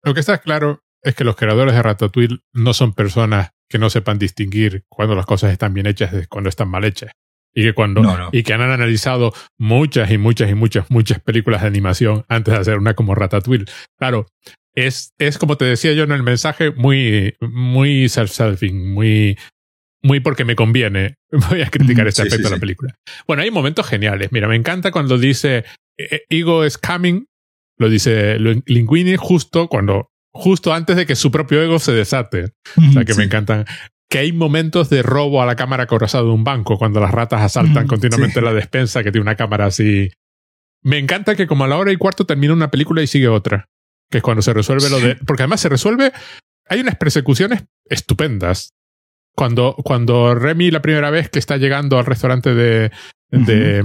[0.04, 3.90] Lo que está claro es que los creadores de Ratatouille no son personas que no
[3.90, 7.12] sepan distinguir cuando las cosas están bien hechas de cuando están mal hechas.
[7.54, 11.68] Y que cuando y que han analizado muchas y muchas y muchas muchas películas de
[11.68, 13.66] animación antes de hacer una como Ratatouille.
[13.98, 14.28] Claro,
[14.78, 19.38] es, es como te decía yo en el mensaje, muy, muy self-serving, muy,
[20.04, 21.16] muy porque me conviene.
[21.50, 22.96] Voy a criticar este aspecto de la película.
[23.26, 24.32] Bueno, hay momentos geniales.
[24.32, 25.66] Mira, me encanta cuando dice
[25.98, 27.26] eh, Ego is coming,
[27.78, 32.54] lo dice Linguini justo cuando, justo antes de que su propio ego se desate.
[32.78, 33.66] O sea, que me encantan.
[34.10, 37.42] Que hay momentos de robo a la cámara acorazada de un banco cuando las ratas
[37.42, 40.12] asaltan continuamente la despensa que tiene una cámara así.
[40.82, 43.68] Me encanta que como a la hora y cuarto termina una película y sigue otra
[44.10, 45.16] que es cuando se resuelve lo de...
[45.16, 46.12] Porque además se resuelve...
[46.70, 48.74] Hay unas persecuciones estupendas.
[49.36, 52.92] Cuando, cuando Remy la primera vez que está llegando al restaurante de,
[53.30, 53.84] de,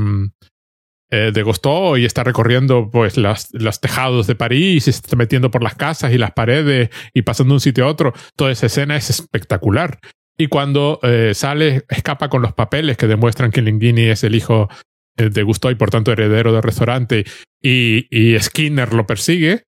[1.14, 5.14] eh, de Gusteau y está recorriendo pues las, los tejados de París y se está
[5.14, 8.50] metiendo por las casas y las paredes y pasando de un sitio a otro, toda
[8.50, 9.98] esa escena es espectacular.
[10.38, 14.70] Y cuando eh, sale, escapa con los papeles que demuestran que Linguini es el hijo
[15.18, 17.26] eh, de Gusteau y por tanto heredero del restaurante
[17.60, 19.64] y, y Skinner lo persigue,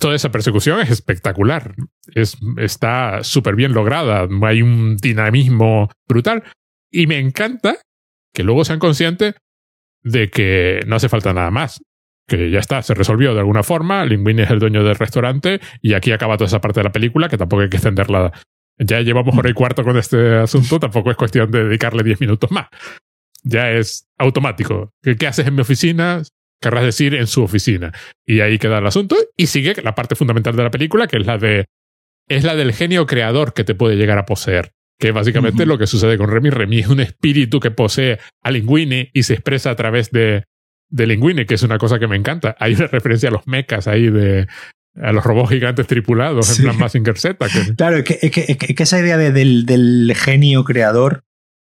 [0.00, 1.76] toda esa persecución es espectacular.
[2.16, 4.26] Es, está súper bien lograda.
[4.42, 6.42] Hay un dinamismo brutal.
[6.90, 7.76] Y me encanta
[8.34, 9.36] que luego sean conscientes
[10.02, 11.80] de que no hace falta nada más.
[12.26, 14.04] Que ya está, se resolvió de alguna forma.
[14.04, 17.28] Linguini es el dueño del restaurante y aquí acaba toda esa parte de la película
[17.28, 18.32] que tampoco hay que extenderla.
[18.78, 22.50] Ya llevamos hora y cuarto con este asunto, tampoco es cuestión de dedicarle diez minutos
[22.50, 22.68] más.
[23.42, 24.92] Ya es automático.
[25.02, 26.22] ¿Qué haces en mi oficina?
[26.60, 27.92] querrás decir en su oficina.
[28.26, 31.26] Y ahí queda el asunto y sigue la parte fundamental de la película, que es
[31.26, 31.66] la de
[32.28, 34.72] es la del genio creador que te puede llegar a poseer.
[34.98, 36.50] Que básicamente lo que sucede con Remy.
[36.50, 40.44] Remy es un espíritu que posee a Linguini y se expresa a través de,
[40.90, 42.56] de Linguini, que es una cosa que me encanta.
[42.58, 44.48] Hay una referencia a los mechas ahí de,
[45.00, 47.46] a los robots gigantes tripulados, en plan Mazinger Z.
[47.76, 51.24] Claro, es que, es que, esa idea del, del, genio creador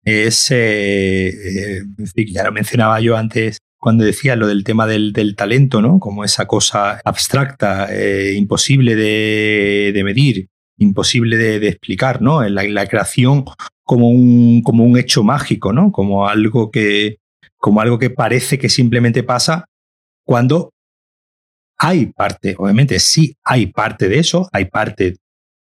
[0.05, 1.83] es, eh, eh,
[2.29, 5.99] ya lo mencionaba yo antes, cuando decía lo del tema del, talento, ¿no?
[5.99, 10.49] Como esa cosa abstracta, eh, imposible de, medir,
[10.79, 12.43] imposible de, explicar, ¿no?
[12.49, 13.45] La, la, creación
[13.83, 15.93] como un, como un hecho mágico, ¿no?
[15.93, 17.18] Como algo que,
[17.57, 19.66] como algo que parece que simplemente pasa
[20.24, 20.72] cuando
[21.79, 25.16] hay parte, obviamente sí hay parte de eso, hay parte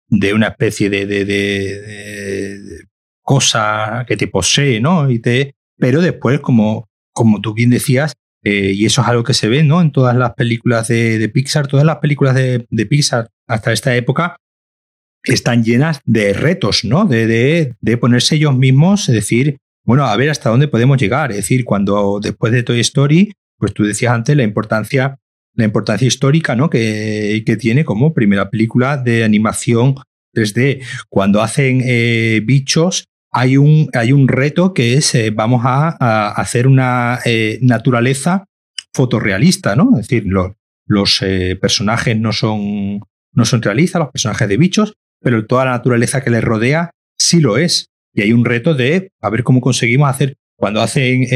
[0.10, 2.86] de una especie de, de
[3.22, 5.10] cosa que te posee, ¿no?
[5.10, 6.88] Y te, pero después, como
[7.18, 9.82] como tú bien decías, eh, y eso es algo que se ve ¿no?
[9.82, 14.38] en todas las películas de, Pixar, todas las películas de, Pixar hasta esta época
[15.28, 17.06] están llenas de retos, ¿no?
[17.06, 21.32] De, de, ponerse ellos mismos, es decir, bueno, a ver hasta dónde podemos llegar.
[21.32, 25.20] Es decir, cuando después de Toy Story, pues tú decías antes la importancia,
[25.56, 26.70] la importancia histórica, ¿no?
[26.70, 29.96] Que, que tiene como primera película de animación
[30.36, 30.84] 3D.
[31.10, 36.68] Cuando hacen eh, bichos, hay un, hay un reto que es eh, vamos a, hacer
[36.68, 38.46] una eh, naturaleza
[38.94, 39.92] fotorrealista, ¿no?
[40.00, 40.26] Es decir,
[40.88, 43.00] los eh, personajes no son,
[43.34, 44.94] no son realistas, los personajes de bichos,
[45.28, 47.90] pero toda la naturaleza que les rodea sí lo es.
[48.14, 51.28] Y hay un reto de a ver cómo conseguimos hacer, cuando hacen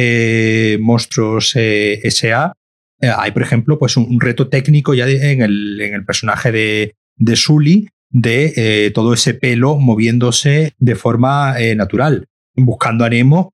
[0.81, 2.53] monstruos SA,
[3.01, 7.35] hay, por ejemplo, pues un, reto técnico ya en, el, en, el, personaje de, de
[7.35, 12.29] Sully, de eh, todo ese pelo moviéndose de forma eh, natural.
[12.55, 13.53] Buscando a Nemo,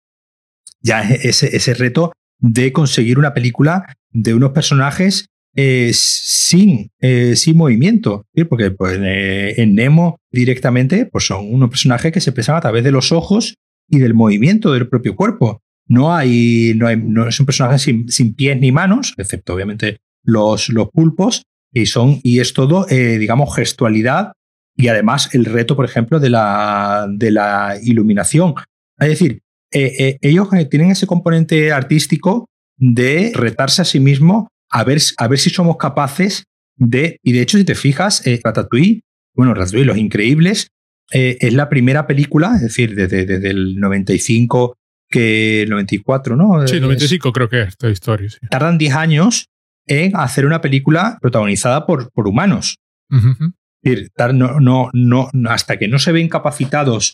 [0.81, 6.91] ya ese, ese reto de conseguir una película de unos personajes eh, sin,
[7.35, 8.25] sin movimiento.
[8.47, 12.91] Porque pues, en Nemo directamente pues son unos personajes que se expresan a través de
[12.91, 13.55] los ojos
[13.89, 15.61] y del movimiento del propio cuerpo.
[15.87, 20.69] No hay, no hay, no son personajes sin, sin pies ni manos, excepto obviamente los,
[20.69, 21.43] los pulpos,
[21.73, 24.33] Y, son, y es todo, eh, digamos, gestualidad
[24.75, 28.53] y además el reto, por ejemplo, de la, de la iluminación.
[28.99, 29.39] Es decir,
[29.71, 32.45] eh, eh, ellos tienen ese componente artístico
[32.77, 36.45] de retarse a sí mismo a ver, a ver si somos capaces
[36.75, 39.01] de, y de hecho, si te fijas, Ratatouille,
[39.33, 40.69] bueno, Ratatouille, Los Increíbles,
[41.09, 44.75] es la primera película, es decir, desde, desde el 95
[45.09, 46.67] que el 94, ¿no?
[46.67, 48.29] Sí, 95 creo que es esta historia.
[48.49, 49.49] Tardan 10 años
[49.85, 52.79] en hacer una película protagonizada por, por humanos.
[53.09, 57.13] no, no, no, hasta que no se ven capacitados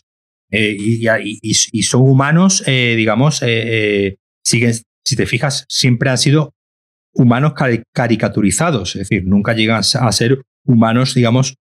[0.50, 1.06] eh, y,
[1.42, 4.74] y, son humanos, eh, digamos, eh, siguen,
[5.04, 6.53] si te fijas, siempre han sido
[7.14, 7.54] humanos
[7.92, 11.54] caricaturizados, es decir, nunca llegan a ser humanos, digamos,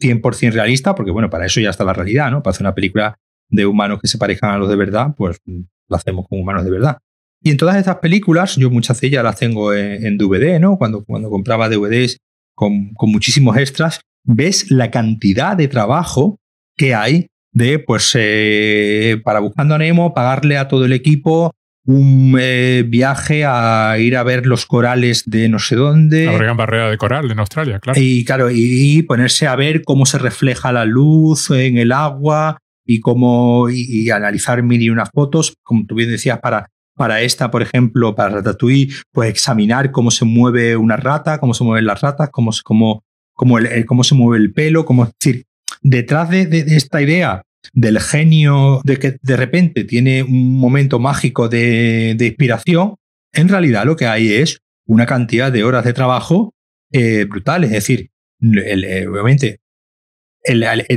[0.00, 2.42] 100% realistas, porque bueno, para eso ya está la realidad, ¿no?
[2.42, 3.16] Para hacer una película
[3.48, 6.70] de humanos que se parezcan a los de verdad, pues lo hacemos con humanos de
[6.70, 6.98] verdad.
[7.42, 10.78] Y en todas estas películas, yo muchas de ellas las tengo en, DVD, ¿no?
[10.78, 12.18] Cuando, cuando compraba DVDs
[12.54, 16.38] con, con, muchísimos extras, ves la cantidad de trabajo
[16.76, 21.52] que hay de, pues, eh, para Buscando a Nemo, pagarle a todo el equipo
[21.86, 26.26] un eh, viaje a ir a ver los corales de no sé dónde.
[26.26, 28.00] La gran barrera de coral en Australia, claro.
[28.00, 33.00] Y claro, y ponerse a ver cómo se refleja la luz en el agua y
[33.00, 37.60] cómo y, analizar mil y unas fotos, como tú bien decías, para para esta, por
[37.60, 42.28] ejemplo, para Ratatouille, pues examinar cómo se mueve una rata, cómo se mueven las ratas,
[42.30, 45.44] cómo, cómo, cómo, el, cómo se mueve el pelo, cómo, es decir,
[45.82, 47.42] detrás de, esta idea
[47.72, 52.96] del genio de que de repente tiene un momento mágico de, inspiración,
[53.32, 56.54] en realidad lo que hay es una cantidad de horas de trabajo
[56.92, 57.64] eh, brutal.
[57.64, 58.10] Es decir,
[58.40, 59.60] eh, obviamente,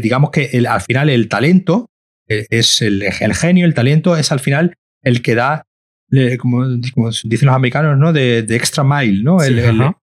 [0.01, 1.89] digamos que al final el talento
[2.27, 5.63] eh, es el, genio, el talento es al final el que da
[6.39, 8.13] como, dicen los americanos, ¿no?
[8.13, 9.41] De, extra mile, ¿no?
[9.41, 9.59] el,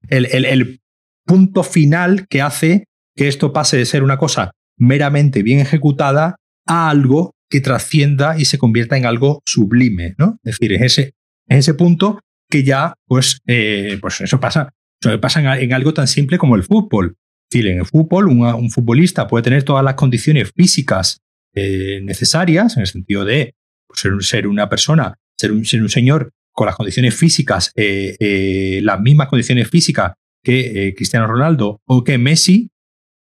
[0.10, 0.80] el,
[1.26, 2.86] punto final que hace
[3.16, 6.36] que esto pase de ser una cosa meramente bien ejecutada
[6.66, 10.40] a algo que trascienda y se convierta en algo sublime, ¿no?
[10.44, 11.14] Es decir, es ese,
[11.48, 16.38] ese punto que ya, pues, eh, pues eso pasa, eso pasa en, algo tan simple
[16.38, 17.16] como el fútbol.
[17.50, 21.22] Es decir, en el fútbol, un futbolista puede tener todas las condiciones físicas
[21.54, 23.54] eh, necesarias, en el sentido de
[23.88, 29.70] pues, ser, una persona ser un, señor con las condiciones físicas, eh, las mismas condiciones
[29.70, 32.70] físicas que Cristiano Ronaldo o que Messi,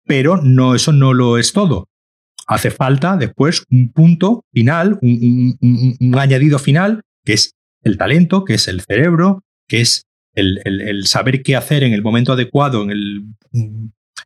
[0.06, 1.88] pero no, eso no lo es todo.
[2.48, 8.68] Hace falta después un punto final, un, añadido final, que es el talento, que es
[8.68, 12.92] el cerebro, que es el, saber qué hacer en el momento adecuado, en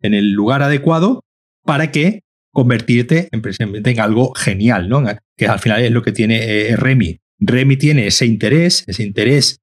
[0.02, 1.24] el, lugar adecuado,
[1.64, 3.42] para que convertirte en,
[3.86, 5.04] en algo genial, ¿no?
[5.36, 7.20] Que al final es lo que tiene Remy.
[7.40, 9.60] Remy tiene ese interés, ese interés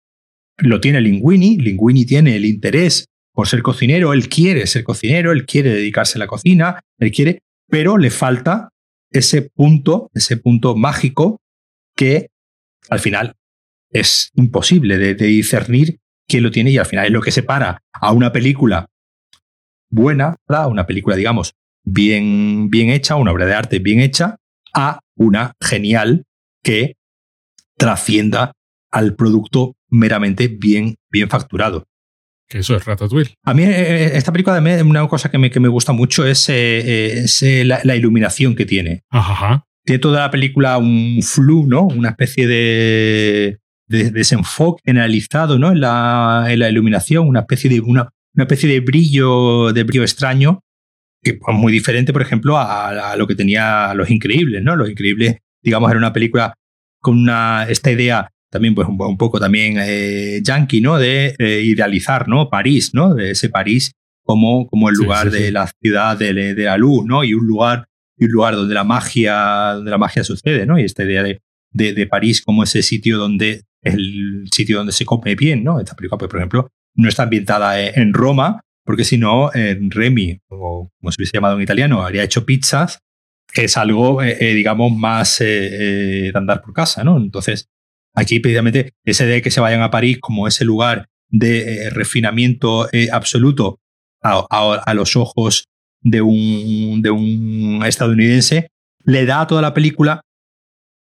[0.59, 5.45] lo tiene Linguini, Linguini tiene el interés por ser cocinero, él quiere ser cocinero, él
[5.45, 7.41] quiere dedicarse a la cocina, él quiere,
[7.75, 8.69] pero le falta
[9.11, 11.41] ese punto, ese punto mágico
[11.97, 12.29] que
[12.89, 13.35] al final
[13.91, 15.99] es imposible de, discernir
[16.29, 18.87] quién lo tiene y al final es lo que separa a una película
[19.91, 24.37] buena, a una película, digamos, bien, bien hecha, una obra de arte bien hecha,
[24.73, 26.27] a una genial
[26.63, 26.95] que
[27.77, 28.53] trascienda
[28.93, 31.89] al producto meramente bien, bien facturado.
[32.49, 33.35] Que eso es Ratatouille.
[33.45, 36.27] A mí eh, eh, esta película de una cosa que me, que me gusta mucho
[36.27, 37.25] es, eh,
[37.65, 39.03] la, iluminación que tiene.
[39.11, 39.65] Ajá.
[39.85, 41.83] Tiene toda la película un flu, ¿no?
[41.83, 45.71] Una especie de, desenfoque generalizado ¿no?
[45.71, 50.03] en, la, en la iluminación, una especie de, una, una especie de brillo, de brillo
[50.03, 50.61] extraño,
[51.23, 54.75] que es muy diferente, por ejemplo, a, a, lo que tenía Los Increíbles, ¿no?
[54.75, 56.55] Los Increíbles, digamos, era una película
[57.01, 60.97] con una, esta idea también pues un, poco también eh, yankee, ¿no?
[60.97, 62.49] De eh, idealizar, ¿no?
[62.49, 63.13] París, ¿no?
[63.13, 63.91] De ese París
[64.23, 67.25] como, como el lugar de la ciudad de, la luz, ¿no?
[67.25, 67.87] Y un lugar,
[68.17, 70.79] y un lugar donde la magia, donde la magia sucede, ¿no?
[70.79, 71.41] Y esta idea de,
[71.73, 75.81] de, París como ese sitio donde el sitio donde se come bien, ¿no?
[75.81, 80.39] Esta película, pues, por ejemplo, no está ambientada en Roma, porque si no, en Remy,
[80.47, 83.01] o como se hubiese llamado en italiano, habría hecho pizzas
[83.63, 87.17] es algo, eh, eh, digamos, más eh, de andar por casa, ¿no?
[87.17, 87.69] Entonces,
[88.15, 93.81] aquí precisamente ese de que se vayan a París como ese lugar de refinamiento absoluto
[94.23, 95.67] a, los ojos
[96.01, 98.69] de un, de un estadounidense,
[99.05, 100.21] le da a toda la película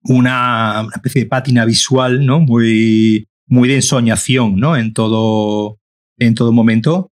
[0.04, 2.40] una, especie de pátina visual, ¿no?
[2.40, 4.76] Muy, muy de ensoñación, ¿no?
[4.76, 5.78] En todo,
[6.18, 7.10] en todo momento.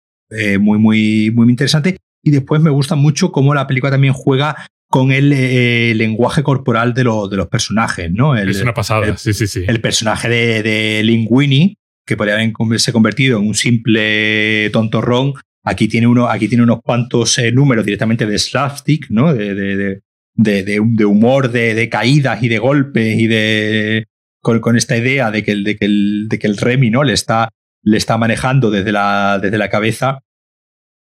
[0.59, 1.97] muy, muy, muy interesante.
[2.23, 6.93] Y después me gusta mucho cómo la película también juega con el, eh, lenguaje corporal
[6.93, 8.35] de, de, los personajes, ¿no?
[8.35, 9.63] El, es una pasada, el, sí, sí, sí.
[9.67, 15.33] El personaje de, de Linguini, que podría haberse convertido en un simple tontorrón,
[15.63, 19.33] Aquí tiene, uno, aquí tiene unos cuantos eh, números directamente de slapstick, ¿no?
[19.33, 20.01] De, de,
[20.35, 24.07] de, de humor, de, caídas y de golpes y de.
[24.41, 27.03] Con, con, esta idea de que el, de que el, de que el Remy, ¿no?
[27.03, 27.49] Le está,
[27.83, 30.23] le está manejando desde la, desde la cabeza,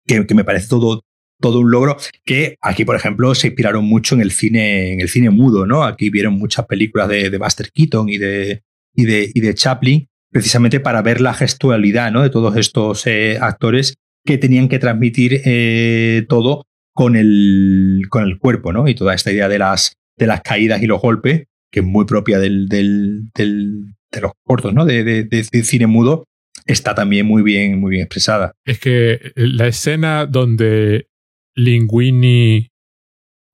[0.06, 1.02] que, que me parece todo,
[1.40, 5.08] todo un logro que aquí, por ejemplo, se inspiraron mucho en el cine, en el
[5.08, 5.84] cine mudo, ¿no?
[5.84, 8.62] Aquí vieron muchas películas de, de Buster Keaton y de,
[8.94, 12.22] y de, y de Chaplin, precisamente para ver la gestualidad, ¿no?
[12.22, 18.38] De todos estos eh, actores que tenían que transmitir eh, todo con el, con el
[18.38, 18.88] cuerpo, ¿no?
[18.88, 22.06] Y toda esta idea de las, de las caídas y los golpes, que es muy
[22.06, 24.84] propia del, del, de los cortos, ¿no?
[24.86, 26.24] De, de, cine mudo,
[26.64, 28.52] está también muy bien, muy bien expresada.
[28.64, 31.08] Es que la escena donde
[31.56, 32.68] Linguini,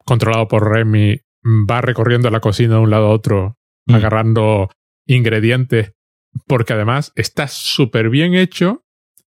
[0.04, 3.94] controlado por Remy, va recorriendo la cocina de un lado a otro, mm.
[3.94, 4.70] agarrando
[5.06, 5.92] ingredientes,
[6.46, 8.82] porque además está súper bien hecho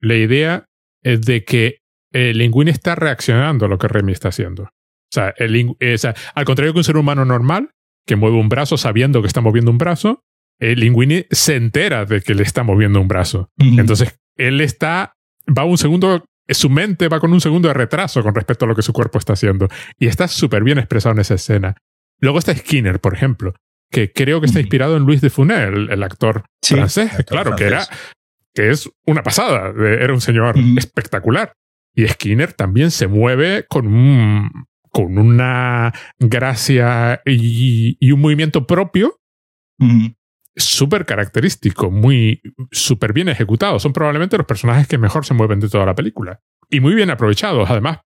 [0.01, 0.65] la idea
[1.03, 1.77] es de que
[2.11, 4.63] el Linguini está reaccionando a lo que Remy está haciendo.
[4.63, 5.75] O sea, el,
[6.35, 7.69] al contrario que un ser humano normal,
[8.05, 10.23] que mueve un brazo sabiendo que está moviendo un brazo,
[10.59, 13.49] el Linguini se entera de que le está moviendo un brazo.
[13.57, 15.15] Entonces, él está,
[15.47, 18.75] va un segundo, su mente va con un segundo de retraso con respecto a lo
[18.75, 19.67] que su cuerpo está haciendo.
[19.97, 21.75] Y está súper bien expresado en esa escena.
[22.19, 23.53] Luego está Skinner, por ejemplo,
[23.89, 27.87] que creo que está inspirado en Luis de Funel, el, actor francés, claro, que era
[28.53, 29.73] que es una pasada.
[29.77, 31.53] Era un señor espectacular.
[31.93, 34.49] Y Skinner también se mueve con un,
[34.91, 39.17] con una gracia y, un movimiento propio
[40.55, 42.41] súper característico, muy
[42.71, 43.79] súper bien ejecutado.
[43.79, 46.39] Son probablemente los personajes que mejor se mueven de toda la película.
[46.69, 47.99] Y muy bien aprovechados, además,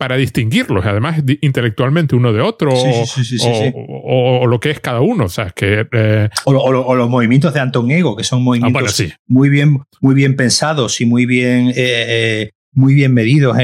[0.00, 5.24] para distinguirlos, además intelectualmente uno de otro, o, lo que es cada uno.
[5.24, 9.50] O, sea, que, eh, o, los movimientos de Anton Ego, que son movimientos ah, muy,
[9.50, 13.58] bien, muy bien pensados y muy bien, eh, eh, muy bien medidos.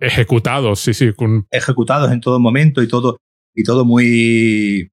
[0.00, 1.10] ejecutados, sí, sí.
[1.50, 3.18] Ejecutados en todo momento y todo,
[3.54, 4.90] y todo muy,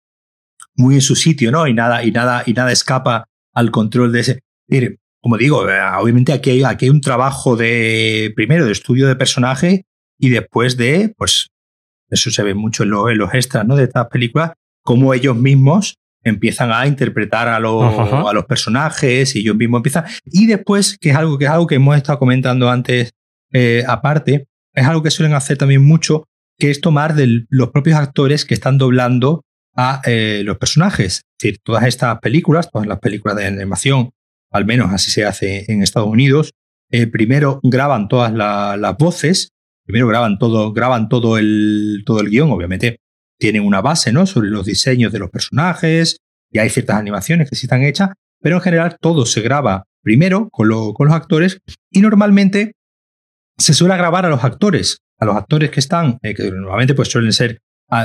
[0.75, 1.67] muy en su sitio, ¿no?
[1.67, 4.39] Y nada, y nada, y nada escapa al control de ese.
[5.21, 5.59] como digo,
[5.99, 9.85] obviamente aquí hay, aquí hay un trabajo de, primero, de estudio de personaje
[10.19, 11.49] y después de, pues,
[12.09, 13.75] eso se ve mucho en, los extras ¿no?
[13.75, 14.53] de estas películas,
[14.83, 20.05] cómo ellos mismos empiezan a interpretar a los, a los personajes y ellos mismos empiezan.
[20.25, 23.11] Y después, que es algo que, es algo que hemos estado comentando antes
[23.51, 26.25] eh, aparte, es algo que suelen hacer también mucho,
[26.57, 29.43] que es tomar de los propios actores que están doblando
[29.75, 31.17] a eh, los personajes.
[31.17, 34.11] Es decir, todas estas películas, todas las películas de animación,
[34.51, 36.51] al menos así se hace en Estados Unidos,
[36.91, 39.53] eh, primero graban todas las voces
[39.85, 42.99] primero graban todo, graban todo el, todo el guion, obviamente
[43.37, 44.25] tienen una base, ¿no?
[44.25, 46.17] Sobre los diseños de los personajes,
[46.49, 48.11] y hay ciertas animaciones que sí están hechas,
[48.41, 51.59] pero en general todo se graba primero con, los actores
[51.89, 52.73] y normalmente
[53.57, 57.09] se suele grabar a los actores, a los actores que están, eh, que normalmente pues
[57.09, 57.59] suelen ser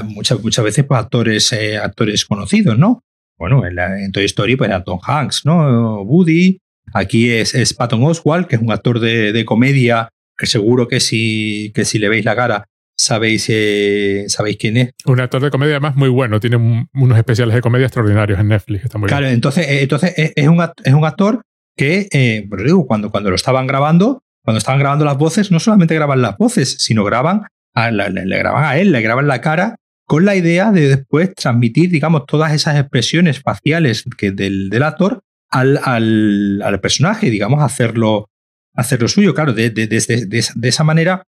[0.04, 3.02] muchas, muchas veces pues, actores, eh, actores conocidos, ¿no?
[3.38, 6.02] Bueno, en, Toy Story pues era Tom Hanks, ¿no?
[6.02, 6.58] Woody,
[6.92, 11.00] aquí es, es Patton Oswald, que es un actor de, de comedia que seguro que
[11.00, 12.64] si, que si le veis la cara
[12.98, 14.90] sabéis, eh, sabéis quién es.
[15.06, 16.56] Un actor de comedia además muy bueno, tiene
[16.92, 18.84] unos especiales de comedia extraordinarios en Netflix.
[18.84, 21.42] Está muy claro, entonces, eh, entonces eh, es, un, es un actor
[21.76, 25.94] que, eh, digo, cuando, cuando lo estaban grabando, cuando estaban grabando las voces, no solamente
[25.94, 27.42] graban las voces, sino graban
[27.90, 32.24] le, graban a él, le graban la cara con la idea de después transmitir, digamos,
[32.26, 35.20] todas esas expresiones faciales que del, del actor
[35.50, 38.30] al, al, al personaje, digamos, hacerlo,
[38.74, 39.34] hacer lo suyo.
[39.34, 41.24] Claro, de, de, esa manera,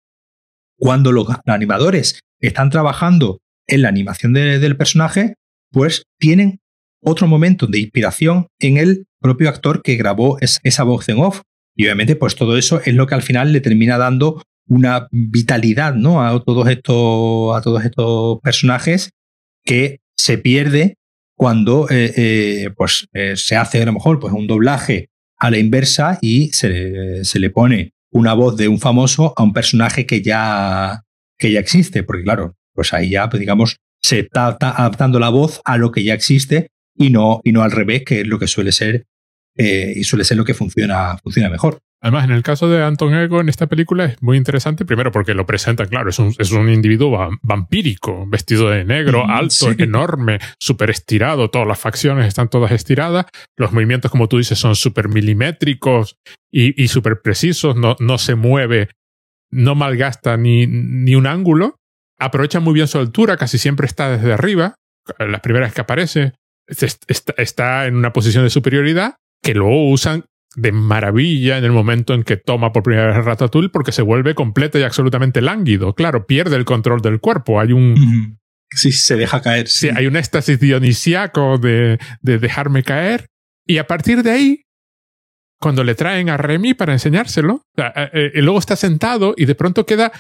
[0.79, 5.35] cuando los animadores están trabajando en la animación del personaje,
[5.71, 6.61] pues tienen
[7.03, 11.43] otro momento de inspiración en el propio actor que grabó esa voz en off.
[11.77, 15.95] Y obviamente, pues todo eso es lo que al final le termina dando una vitalidad
[15.95, 16.25] ¿no?
[16.25, 19.11] a, todos estos, a todos estos personajes
[19.65, 20.97] que se pierde
[21.37, 25.09] cuando eh, eh, pues, eh, se hace a lo mejor pues, un doblaje
[25.39, 29.53] a la inversa y se, se, le pone una voz de un famoso a un
[29.53, 31.03] personaje que ya,
[31.37, 35.61] que ya existe, porque claro, pues ahí ya, pues digamos, se está adaptando la voz
[35.65, 38.47] a lo que ya existe y no, y no al revés, que es lo que
[38.47, 39.07] suele ser
[39.57, 41.81] y suele ser lo que funciona, funciona mejor.
[42.03, 45.35] Además, en el caso de Anton Ego en esta película es muy interesante, primero porque
[45.35, 50.39] lo presenta, claro, es un, es un individuo vampírico, vestido de negro, mm, alto, enorme,
[50.59, 53.27] súper estirado, todas las facciones están todas estiradas,
[53.57, 56.17] los movimientos, como tú dices, son súper milimétricos
[56.51, 58.89] y, y súper precisos, no, no se mueve,
[59.51, 61.77] no malgasta ni, ni un ángulo,
[62.19, 64.75] aprovecha muy bien su altura, casi siempre está desde arriba,
[65.19, 66.33] las primeras que aparece,
[66.67, 70.25] está en una posición de superioridad que luego usan
[70.57, 74.35] de maravilla en el momento en que toma por primera vez Ratatouille porque se vuelve
[74.35, 75.95] completo y absolutamente lánguido.
[75.95, 77.61] Claro, pierde el control del cuerpo.
[77.61, 78.39] Hay un...
[78.73, 79.69] Sí, se deja caer.
[79.69, 83.27] Sí, hay un éxtasis dionisiaco de, de dejarme caer.
[83.67, 84.63] Y a partir de ahí,
[85.61, 89.87] cuando le traen a Remy para enseñárselo, eh, y luego está sentado y de pronto
[89.87, 90.13] queda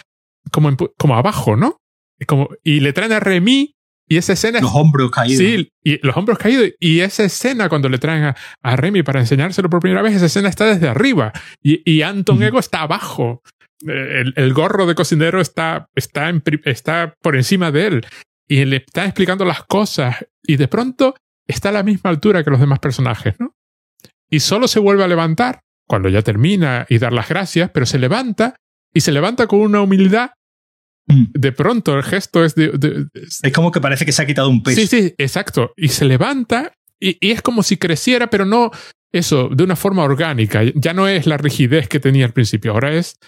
[0.52, 1.78] como, como abajo, ¿no?
[2.26, 3.74] Como, y le traen a Remy
[4.10, 4.60] y esa escena.
[4.60, 5.38] Los hombros caídos.
[5.38, 6.72] Sí, y los hombros caídos.
[6.80, 10.26] Y esa escena, cuando le traen a, a Remy para enseñárselo por primera vez, esa
[10.26, 11.32] escena está desde arriba.
[11.62, 13.40] Y, y Anton Ego está abajo.
[13.86, 18.06] Eh, el, el, gorro de cocinero está, está, en, está por encima de él.
[18.48, 20.16] Y le está explicando las cosas.
[20.42, 21.14] Y de pronto
[21.46, 23.54] está a la misma altura que los demás personajes, ¿no?
[24.28, 28.00] Y solo se vuelve a levantar cuando ya termina y dar las gracias, pero se
[28.00, 28.56] levanta
[28.92, 30.30] y se levanta con una humildad.
[31.06, 33.06] De pronto el gesto es de,
[33.42, 34.80] Es como que parece que se ha quitado un peso.
[34.80, 35.72] Sí, sí, exacto.
[35.76, 38.70] Y se levanta y, es como si creciera, pero no
[39.12, 40.62] eso, de una forma orgánica.
[40.74, 43.18] Ya no es la rigidez que tenía al principio, ahora es...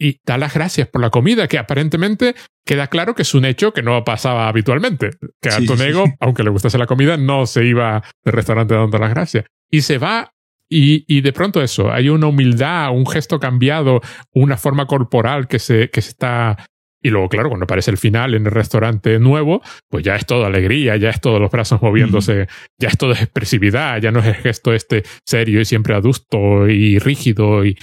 [0.00, 2.34] Y da las gracias por la comida, que aparentemente
[2.66, 5.10] queda claro que es un hecho que no pasaba habitualmente.
[5.40, 9.44] Que Antonego, aunque le gustase la comida, no se iba del restaurante dando las gracias.
[9.70, 10.32] Y se va
[10.68, 14.00] y, y, de pronto eso, hay una humildad, un gesto cambiado,
[14.34, 16.66] una forma corporal que se, que se está
[17.06, 20.44] y luego, claro, cuando aparece el final en el restaurante nuevo, pues ya es todo
[20.44, 22.48] alegría, ya es todos los brazos moviéndose,
[22.80, 26.98] ya es todo expresividad, ya no es el gesto este serio y siempre adusto y
[26.98, 27.64] rígido.
[27.64, 27.78] Y,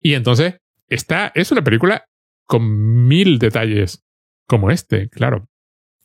[0.00, 0.54] y entonces,
[0.88, 2.06] está, es una película
[2.46, 4.04] con mil detalles
[4.48, 5.50] como este, claro.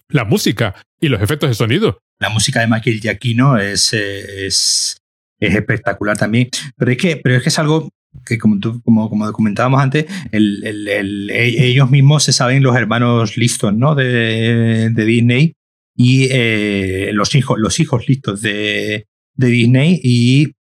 [0.10, 2.00] La música y los efectos de sonido.
[2.20, 4.98] La música de Michael Giacchino es, eh, es,
[5.40, 6.50] es espectacular también.
[6.76, 7.88] Pero es que, pero es que es algo
[8.26, 13.96] que como, como, como comentábamos antes, ellos mismos se saben los hermanos listos ¿no?
[13.96, 15.56] de, de Disney
[15.98, 20.54] y eh, los, hijos, los hijos listos de, de, Disney y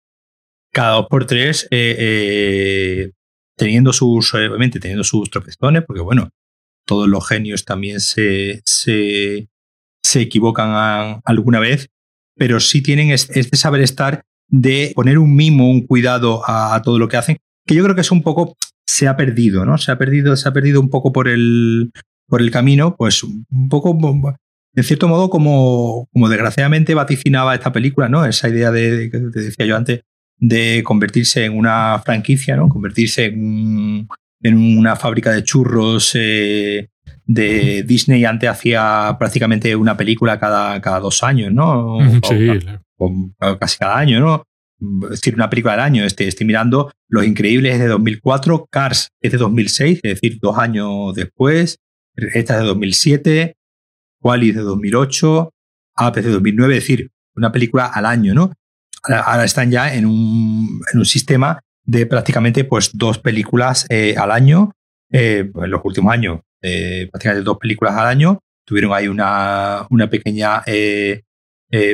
[0.74, 3.12] cada dos por tres eh, eh,
[3.56, 6.32] teniendo sus, obviamente teniendo sus tropezones, porque bueno,
[6.86, 9.48] todos los genios también se, se,
[10.04, 11.90] se equivocan alguna vez,
[12.36, 17.08] pero sí tienen este saber estar de poner un mimo, un cuidado a, todo lo
[17.08, 19.78] que hacen, que yo creo que es un poco, se ha perdido, ¿no?
[19.78, 21.92] Se ha perdido, se ha perdido un poco por el,
[22.28, 23.98] por el camino, pues un poco,
[24.76, 28.26] en cierto modo, como, como desgraciadamente vaticinaba esta película, ¿no?
[28.26, 30.02] Esa idea de, que te decía yo antes,
[30.40, 32.70] de convertirse en una franquicia, ¿no?
[32.70, 34.08] Convertirse en,
[34.42, 36.90] en una fábrica de churros eh,
[37.26, 38.24] de Disney.
[38.24, 41.98] Antes hacía prácticamente una película cada, cada dos años, ¿no?
[42.24, 42.60] Sí,
[43.60, 44.44] casi cada año, ¿no?
[45.06, 46.04] Es decir, una película al año.
[46.04, 51.16] Estoy, estoy mirando Los Increíbles de 2004, Cars es de 2006, es decir, dos años
[51.16, 51.80] después.
[52.16, 53.56] Esta es de 2007,
[54.22, 55.54] Wally de 2008,
[56.00, 58.52] Up es de 2009, es decir, una película al año, ¿no?
[59.04, 64.32] Ahora están ya en un, en un sistema de prácticamente pues, dos películas eh, al
[64.32, 64.72] año.
[65.12, 68.40] Eh, en los últimos años, eh, prácticamente dos películas al año.
[68.66, 71.24] Tuvieron ahí una, una pequeña eh,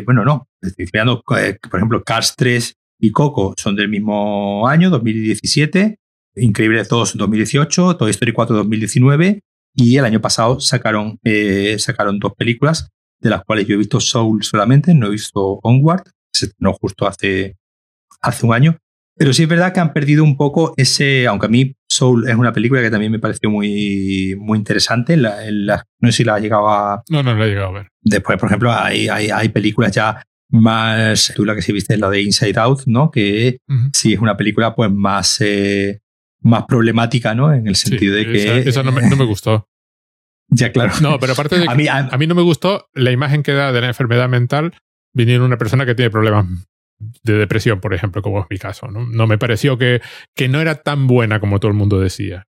[0.05, 5.97] bueno, no, estoy eh, por ejemplo, Cars 3 y Coco son del mismo año, 2017,
[6.36, 9.41] Increíbles 2 2018, Toy Story 4 2019
[9.76, 13.99] y el año pasado sacaron, eh, sacaron dos películas de las cuales yo he visto
[13.99, 17.57] Soul solamente, no he visto Onward, se estrenó justo hace,
[18.21, 18.78] hace un año,
[19.15, 22.35] pero sí es verdad que han perdido un poco ese, aunque a mí Soul es
[22.35, 25.15] una película que también me pareció muy, muy interesante.
[25.15, 27.03] La, no sé si la ha llegado a.
[27.09, 27.87] No, no la he llegado a ver.
[28.01, 31.31] Después, por ejemplo, hay, hay, hay películas ya más.
[31.35, 33.11] Tú la que sí viste es la de Inside Out, ¿no?
[33.11, 33.59] Que
[33.93, 36.01] sí es una película pues más, eh,
[36.41, 37.53] más problemática, ¿no?
[37.53, 38.69] En el sentido de que.
[38.69, 39.67] Esa, no, me, no, me, gustó.
[40.49, 40.93] ya, claro.
[41.01, 43.53] No, pero aparte de que a mí, a, mí no me gustó la imagen que
[43.53, 44.73] da de la enfermedad mental
[45.13, 46.47] viniendo una persona que tiene problemas
[47.23, 48.87] de depresión, por ejemplo, como es mi caso.
[48.87, 50.01] No, no me pareció que,
[50.35, 52.45] que no era tan buena como todo el mundo decía.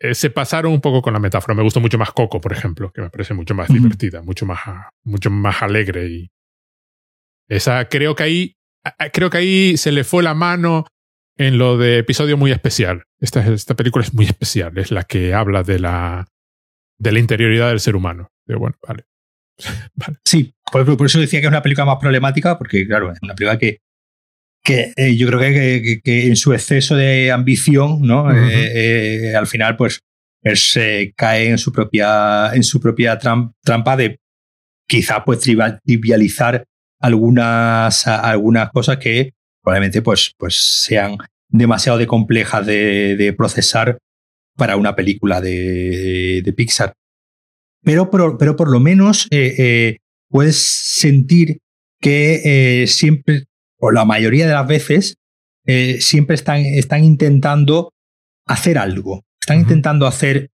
[0.00, 1.54] Eh, se pasaron un poco con la metáfora.
[1.54, 4.60] Me gustó mucho más Coco, por ejemplo, que me parece mucho más divertida, mucho más,
[5.04, 6.08] mucho más alegre.
[6.08, 6.30] Y
[7.48, 8.56] esa creo que ahí,
[9.12, 10.86] creo que ahí se le fue la mano
[11.36, 13.04] en lo de episodio muy especial.
[13.18, 16.26] Esta, esta película es muy especial, es la que habla de la,
[16.98, 18.28] de la interioridad del ser humano.
[18.46, 19.04] bueno, vale.
[19.94, 20.16] vale.
[20.24, 23.34] Sí, por, por, eso decía que es una película más problemática, porque claro, es una
[23.34, 23.80] película que
[24.62, 28.30] que eh, yo creo que, que, en su exceso de ambición, ¿no?
[28.30, 30.00] Eh, eh, al final, pues,
[30.54, 34.18] se cae en su propia, en su propia trampa de
[34.86, 36.64] quizá pues trivializar
[36.98, 39.32] algunas, algunas cosas que
[39.62, 41.16] probablemente pues, pues sean
[41.48, 43.98] demasiado de complejas de, de procesar
[44.56, 46.94] para una película de, de Pixar.
[47.82, 49.28] Pero, pero, pero, por lo menos
[50.28, 51.58] puedes sentir
[52.00, 53.44] que siempre
[53.80, 55.16] o la mayoría de las veces,
[55.66, 57.92] eh, siempre están, están intentando
[58.46, 59.24] hacer algo.
[59.40, 60.50] Están intentando hacer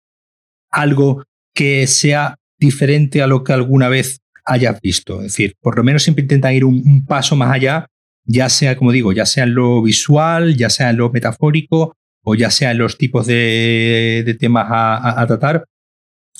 [0.69, 5.17] algo que sea diferente a lo que alguna vez hayas visto.
[5.17, 7.87] Es decir, por lo menos siempre intentan ir un, paso más allá,
[8.25, 12.35] ya sea, como digo, ya sea en lo visual, ya sea en lo metafórico, o
[12.35, 15.65] ya sea en los tipos de, temas a, tratar,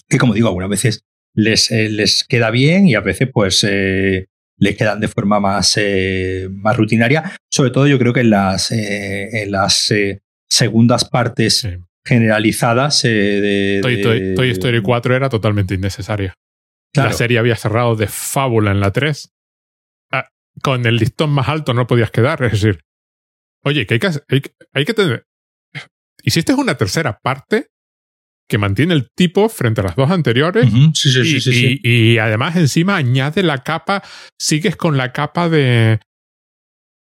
[0.07, 1.03] que como digo, algunas veces
[1.33, 4.27] les, eh, les queda bien y a veces pues eh,
[4.61, 7.31] les quedan de forma más, eh, más rutinaria.
[7.49, 9.91] Sobre todo yo creo que en las, en las
[10.49, 11.67] segundas partes
[12.05, 13.79] generalizadas de,
[14.35, 16.35] Toy, Story 4 era totalmente innecesaria.
[16.93, 19.33] La serie había cerrado de fábula en la 3.
[20.11, 20.27] Ah,
[20.61, 22.43] con el listón más alto no podías quedar.
[22.43, 22.81] Es decir,
[23.63, 25.25] oye, que hay que, hay, que tener.
[26.23, 27.70] Hiciste una tercera parte
[28.51, 30.69] que mantiene el tipo frente a las dos anteriores.
[30.93, 34.03] sí, sí, y, sí, y, además encima añade la capa,
[34.37, 36.01] sigues con la capa de,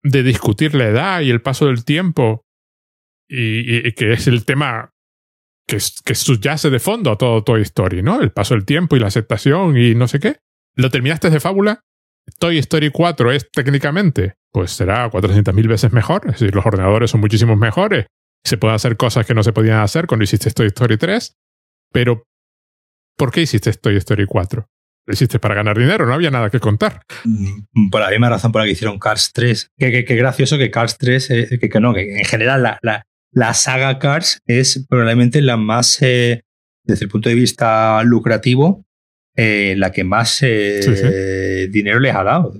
[0.05, 2.45] de discutir la edad y el paso del tiempo.
[3.29, 4.91] Y, que es el tema
[5.67, 8.21] que, que subyace de fondo a todo Toy Story, ¿no?
[8.21, 10.37] El paso del tiempo y la aceptación y no sé qué.
[10.77, 11.81] ¿Lo terminaste de fábula?
[12.39, 16.23] Toy Story 4 es técnicamente, pues será 400.000 veces mejor.
[16.27, 18.07] Es decir, los ordenadores son muchísimos mejores.
[18.45, 21.37] Se pueden hacer cosas que no se podían hacer cuando hiciste Toy Story 3.
[21.93, 22.25] Pero,
[23.17, 24.67] ¿por qué hiciste Toy Story 4?
[25.07, 27.03] Lo hiciste para ganar dinero, no había nada que contar.
[27.25, 29.73] Mm, por la misma razón por la que hicieron Cars 3.
[29.77, 33.55] Qué gracioso que Cars 3, eh, que, que, no, que en general la, la, la
[33.55, 36.43] saga Cars es probablemente la más, eh,
[36.85, 38.85] desde el punto de vista lucrativo,
[39.37, 42.53] eh, la que más dinero les ha dado,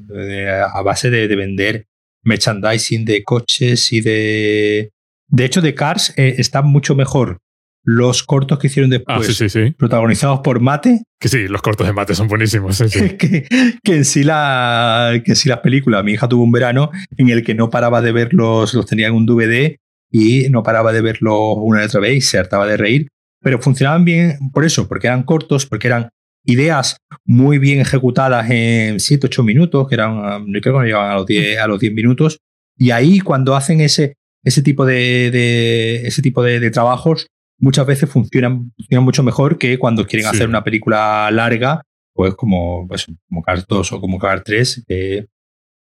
[0.73, 1.87] a base de, vender
[2.25, 4.91] merchandising de coches y de...
[5.31, 7.39] De hecho, de Cars está mucho mejor
[7.83, 11.03] los cortos que hicieron después, ah, protagonizados por Mate.
[11.19, 12.79] Que sí, los cortos de Mate son buenísimos.
[13.19, 13.47] que,
[13.83, 16.05] que, en sí la, que en sí las películas.
[16.05, 19.15] Mi hija tuvo un verano en el que no paraba de verlos, los tenía en
[19.15, 19.77] un DVD
[20.11, 23.09] y no paraba de verlo una y otra vez y se hartaba de reír.
[23.43, 26.11] Pero funcionaban bien por eso, porque eran cortos, porque eran
[26.45, 31.11] ideas muy bien ejecutadas en 7, 8 minutos, que eran, no creo que no llegaban
[31.11, 32.39] a los 10, a los 10 minutos.
[32.77, 37.27] Y ahí cuando hacen ese, ese tipo de, de ese tipo de, trabajos,
[37.59, 41.83] muchas veces funcionan, funcionan mucho mejor que cuando quieren hacer una película larga,
[42.15, 45.27] pues como, pues, como Cars 2 o como Cars 3, que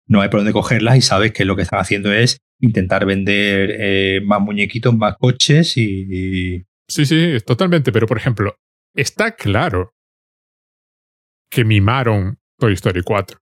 [0.06, 3.76] no hay por dónde cogerlas y sabes que lo que están haciendo es intentar vender
[3.78, 7.92] eh, más muñequitos, más coches y, Sí, sí, totalmente.
[7.92, 8.56] Pero, por ejemplo,
[8.94, 9.94] está claro
[11.48, 13.38] que mimaron Toy Story 4.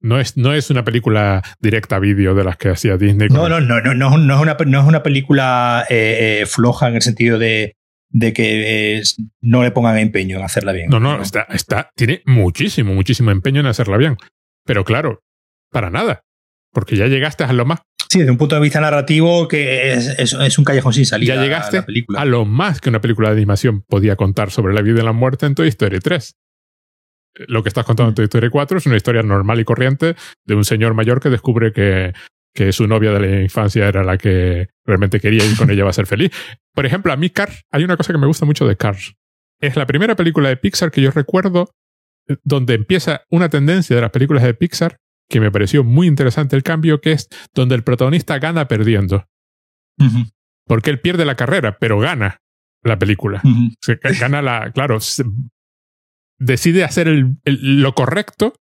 [0.00, 3.28] No es, no es una película directa a vídeo de las que hacía Disney.
[3.28, 6.88] No, no, no, no, no, no, es, una, no es una película eh, eh, floja
[6.88, 7.76] en el sentido de,
[8.10, 9.02] de que
[9.40, 10.88] no le pongan empeño en hacerla bien.
[10.90, 14.16] No, no, Está, está, tiene muchísimo, muchísimo empeño en hacerla bien.
[14.64, 15.22] Pero claro,
[15.70, 16.22] para nada.
[16.72, 20.58] Porque ya llegaste a lo más Sí, desde un punto de vista narrativo que es,
[20.58, 21.34] un callejón sin salida.
[21.34, 21.84] Ya llegaste
[22.16, 25.12] a, lo más que una película de animación podía contar sobre la vida y la
[25.12, 26.34] muerte en Toy Story 3.
[27.34, 30.54] Lo que estás contando en Toy Story 4 es una historia normal y corriente de
[30.54, 32.12] un señor mayor que descubre que,
[32.54, 35.90] que su novia de la infancia era la que realmente quería y con ella va
[35.90, 36.32] a ser feliz.
[36.74, 39.14] Por ejemplo, a mí Cars, hay una cosa que me gusta mucho de Cars.
[39.60, 41.70] Es la primera película de Pixar que yo recuerdo
[42.28, 44.98] eh, donde empieza una tendencia de las películas de Pixar
[45.28, 49.26] que me pareció muy interesante el cambio, que es donde el protagonista gana perdiendo.
[50.66, 52.40] Porque él pierde la carrera, pero gana
[52.82, 53.42] la película.
[54.18, 54.98] gana la, claro,
[56.38, 57.08] decide hacer
[57.44, 58.54] lo correcto,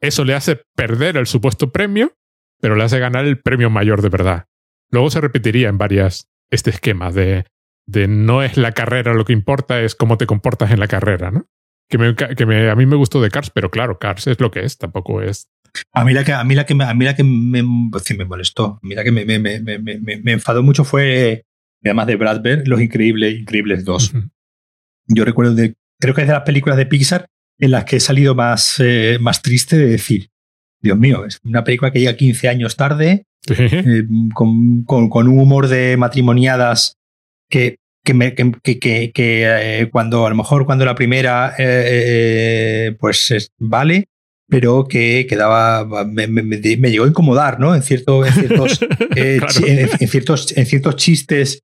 [0.00, 2.12] eso le hace perder el supuesto premio,
[2.60, 4.46] pero le hace ganar el premio mayor de verdad.
[4.90, 7.46] Luego se repetiría en varias este esquema de,
[7.86, 11.30] de no es la carrera lo que importa, es cómo te comportas en la carrera,
[11.30, 11.46] ¿no?
[11.88, 14.50] Que, me, que me, a mí me gustó de Cars, pero claro, Cars es lo
[14.50, 15.48] que es, tampoco es
[15.92, 18.78] a mí la que, a mí la que, a mí la que me, me molestó,
[18.82, 21.44] a mí la que me, me, enfadó mucho fue,
[21.82, 24.12] además de Brad Los Increíbles, Increíbles 2.
[25.08, 27.26] Yo recuerdo, de, creo que es de las películas de Pixar
[27.60, 30.30] en las que he salido más, eh, más triste de decir,
[30.80, 34.02] Dios mío, es una película que llega 15 años tarde, eh,
[34.34, 36.96] con, con, con, un humor de matrimoniadas
[37.48, 41.54] que, que, me, que, que, eh, cuando a lo mejor cuando la primera
[42.98, 44.06] pues es, vale,
[44.48, 46.26] pero que quedaba, me,
[46.90, 47.76] llegó a incomodar, ¿no?
[47.76, 48.80] En, cierto, en, ciertos,
[49.14, 51.60] en, ciertos, en ciertos chistes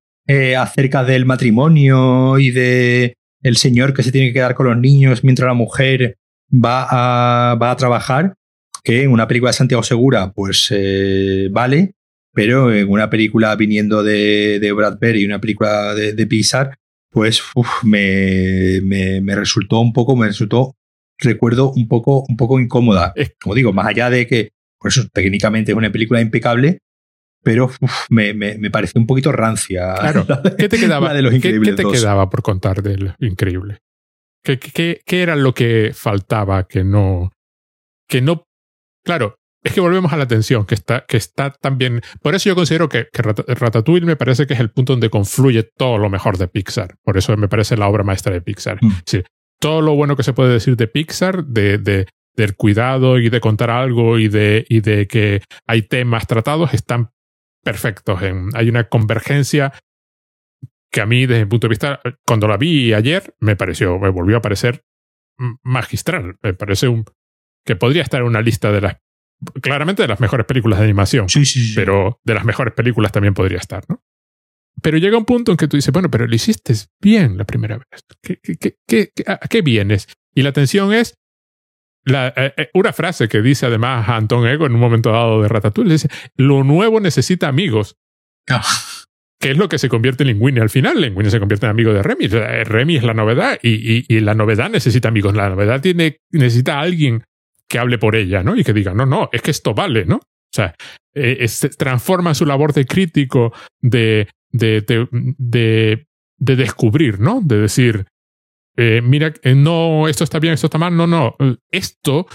[0.57, 5.25] acerca del matrimonio y de el señor que se tiene que quedar con los niños
[5.25, 6.17] mientras la mujer
[6.53, 8.35] va a, va a trabajar,
[8.83, 11.95] que en una película de Santiago Segura, pues eh, vale,
[12.33, 16.77] pero en una película viniendo de, de Brad Pitt y una película de, de Pixar,
[17.11, 17.43] pues
[17.83, 20.77] me, me, me, resultó un poco, me resultó
[21.19, 23.13] recuerdo un poco, un poco incómoda.
[23.41, 26.81] Como digo, más allá de que, por eso técnicamente es una película impecable,
[27.43, 27.71] pero
[28.11, 29.95] me, me, pareció un poquito rancia.
[29.99, 30.27] Claro.
[30.57, 33.79] ¿Qué te quedaba, ¿qué, te quedaba por contar del Increíble?
[34.45, 37.33] ¿Qué, qué, ¿Qué, era lo que faltaba que no...
[38.09, 38.45] Que no...
[39.05, 42.01] Claro, es que volvemos a la atención, que está, que está también.
[42.23, 45.99] Por eso yo considero que, Ratatouille me parece que es el punto donde confluye todo
[45.99, 46.97] lo mejor de Pixar.
[47.03, 48.79] Por eso me parece la obra maestra de Pixar.
[48.81, 48.93] Mm.
[49.05, 49.23] Sí,
[49.61, 52.07] todo lo bueno que se puede decir de Pixar, de, de,
[52.37, 57.11] del cuidado y de contar algo y de, y de que hay temas tratados, están
[57.63, 58.23] perfectos.
[58.23, 59.73] En, hay una convergencia
[60.91, 64.09] que a mí, desde mi punto de vista, cuando la vi ayer, me pareció, me
[64.09, 64.85] volvió a parecer
[65.63, 66.39] magistral.
[66.43, 67.05] Me parece un,
[67.65, 68.97] que podría estar en una lista de las
[69.63, 71.29] claramente de las mejores películas de animación.
[71.29, 71.75] Sí, sí, sí.
[71.75, 74.03] Pero de las mejores películas también podría estar, ¿no?
[74.83, 77.79] Pero llega un punto en que tú dices, bueno, pero lo hiciste bien la primera
[77.79, 78.05] vez.
[78.23, 80.09] ¿Qué, qué, qué, a qué vienes?
[80.35, 81.15] Y la tensión es
[82.09, 85.49] la, eh, eh, una frase que dice además Anton Ego en un momento dado de
[85.49, 87.97] Ratatouille, dice, lo nuevo necesita amigos.
[88.49, 88.63] Ah.
[89.41, 91.01] Que es lo que se convierte en Linguini al final.
[91.01, 92.27] Linguini se convierte en amigo de Remy.
[92.27, 95.35] Remy es la novedad y, y, y, la novedad necesita amigos.
[95.35, 97.23] La novedad tiene, necesita a alguien
[97.69, 98.57] que hable por ella, ¿no?
[98.57, 100.17] Y que diga, no, no, es que esto vale, ¿no?
[100.17, 100.75] O sea,
[101.15, 106.07] eh, transforma su labor de crítico, de, de, de,
[106.39, 107.41] de, descubrir, ¿no?
[107.45, 108.07] De decir,
[108.81, 111.37] eh, mira, eh, no, esto está bien, esto está mal, no, no,
[111.73, 112.29] esto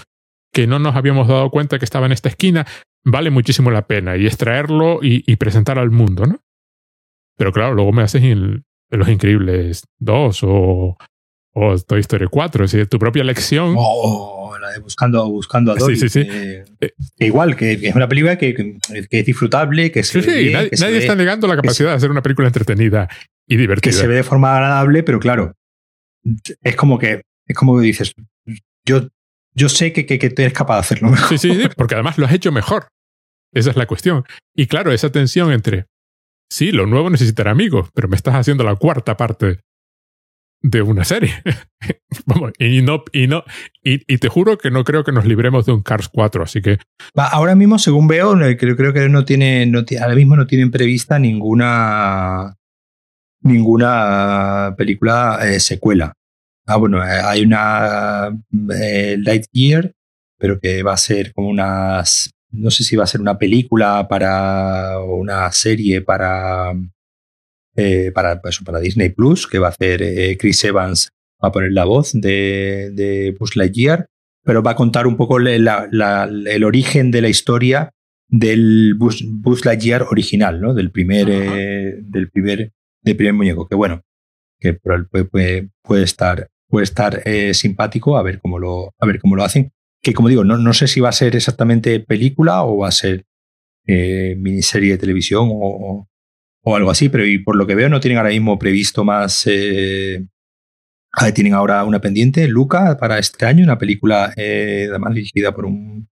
[0.51, 2.67] que no nos habíamos dado cuenta que estaba en esta esquina,
[3.05, 6.41] vale muchísimo la pena y extraerlo y, y presentar al mundo, ¿no?
[7.37, 10.97] Pero claro, luego me haces en, Los Increíbles 2 o,
[11.53, 13.73] o Toy Story 4, es decir, tu propia lección.
[13.77, 15.95] Oh, la de buscando, buscando a Dory.
[15.95, 16.29] Sí, sí, sí.
[16.29, 18.79] Eh, igual, que, es una película que, que,
[19.09, 22.49] es disfrutable, que se Sí, sí, nadie, está negando la capacidad de hacer una película
[22.49, 23.07] entretenida
[23.47, 23.91] y divertida.
[23.91, 25.53] Que se ve de forma agradable, pero claro,
[26.61, 28.13] es como que, es como que dices,
[28.85, 29.07] yo,
[29.53, 31.29] yo sé que, que, que eres capaz de hacerlo mejor.
[31.29, 32.87] Sí, sí, sí, porque además lo has hecho mejor.
[33.53, 34.25] Esa es la cuestión.
[34.55, 35.85] Y claro, esa tensión entre,
[36.49, 39.59] sí, lo nuevo necesitará amigos, pero me estás haciendo la cuarta parte
[40.63, 41.33] de una serie.
[42.57, 43.43] y no, y no,
[43.83, 46.79] y, te juro que no creo que nos libremos de un Cars 4, así que.
[47.15, 51.19] Ahora mismo, según veo, creo, creo que no tiene, no, ahora mismo no tienen prevista
[51.19, 52.55] ninguna
[53.43, 56.13] ninguna película eh, secuela.
[56.65, 58.29] Ah, bueno, eh, hay una
[58.79, 59.91] eh, Lightyear,
[60.37, 62.31] pero que va a ser como unas.
[62.51, 64.99] No sé si va a ser una película para.
[64.99, 66.73] o una serie para
[67.75, 71.09] eh, para, eso, para Disney Plus, que va a hacer Chris Evans,
[71.43, 74.05] va a poner la voz de, de Buzz Lightyear,
[74.43, 77.89] pero va a contar un poco el origen de la historia
[78.33, 80.73] del Buzz, Lightyear original, ¿no?
[80.73, 82.71] Del primer, eh, del primer,
[83.03, 83.67] del primer muñeco.
[83.67, 84.01] Que bueno,
[84.59, 87.23] que puede, puede, estar, puede estar
[87.53, 89.71] simpático a ver cómo lo, a ver cómo lo hacen.
[90.01, 92.91] Que como digo, no, no sé si va a ser exactamente película o va a
[92.91, 93.25] ser
[93.85, 96.07] miniserie de televisión o,
[96.63, 99.43] o algo así, pero y por lo que veo no tienen ahora mismo previsto más.
[99.45, 100.25] Eh,
[101.35, 106.09] tienen ahora una pendiente, Luca, para este año, una película eh, dirigida por un,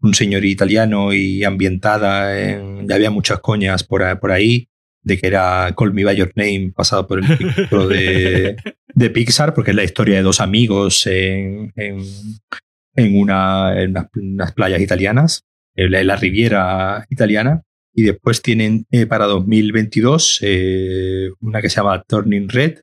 [0.00, 2.86] un, señor italiano y ambientada en.
[2.86, 4.68] Ya había muchas coñas por, por ahí,
[5.04, 8.56] de que era Call Me By Your Name, pasado por el título de,
[8.94, 12.00] de, Pixar, porque es la historia de dos amigos en, en,
[12.96, 15.44] en, una, en unas, playas italianas,
[15.76, 17.62] en la Riviera italiana
[17.94, 22.80] y después tienen eh, para 2022 eh, una que se llama Turning Red,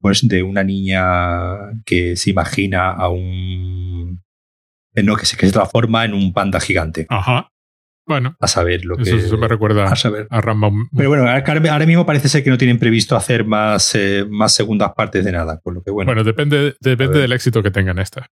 [0.00, 4.22] pues de una niña que se imagina a un...
[4.94, 7.06] Eh, no, que se, que se transforma en un panda gigante.
[7.08, 7.52] Ajá.
[8.10, 8.34] Bueno.
[8.40, 9.08] A saber lo que...
[9.08, 10.26] Eso me recuerda a, saber.
[10.30, 13.96] a Pero bueno, ahora mismo parece ser que no tienen previsto hacer más,
[14.28, 16.08] más segundas partes de nada, por lo que bueno.
[16.08, 18.26] Bueno, depende, depende del éxito que tengan estas.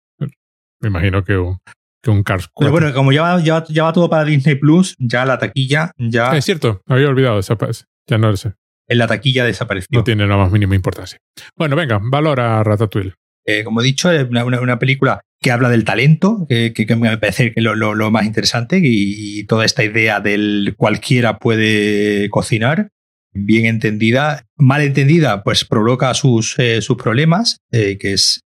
[0.82, 1.60] Me imagino que un,
[2.08, 2.56] un Cars 4.
[2.58, 6.36] Pero bueno, como ya va, ya, va todo para Disney Plus, ya la taquilla ya.
[6.36, 8.54] Es cierto, había olvidado, ya no lo sé.
[8.88, 9.90] En la taquilla desapareció.
[9.91, 11.20] No tiene la más mínima importancia.
[11.56, 13.14] Bueno, venga, valora Ratatouille.
[13.48, 17.61] Eh, como he dicho, es una, película que habla del talento, que, me parece que
[17.61, 22.90] lo, lo, más interesante, y, toda esta idea del cualquiera puede cocinar,
[23.34, 28.41] bien entendida, mal entendida, pues provoca sus, eh, problemas, eh, que es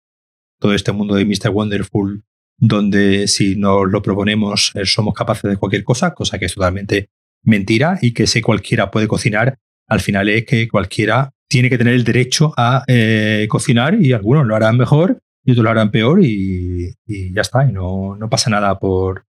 [0.60, 1.50] todo este mundo de Mr.
[1.52, 2.24] Wonderful
[2.60, 7.08] donde si nos lo proponemos somos capaces de cualquier cosa, cosa que es totalmente
[7.42, 9.58] mentira y que si cualquiera puede cocinar,
[9.88, 14.46] al final es que cualquiera tiene que tener el derecho a eh, cocinar y algunos
[14.46, 18.50] lo harán mejor y otros lo harán peor y, ya está, y no, no, pasa
[18.50, 19.26] nada por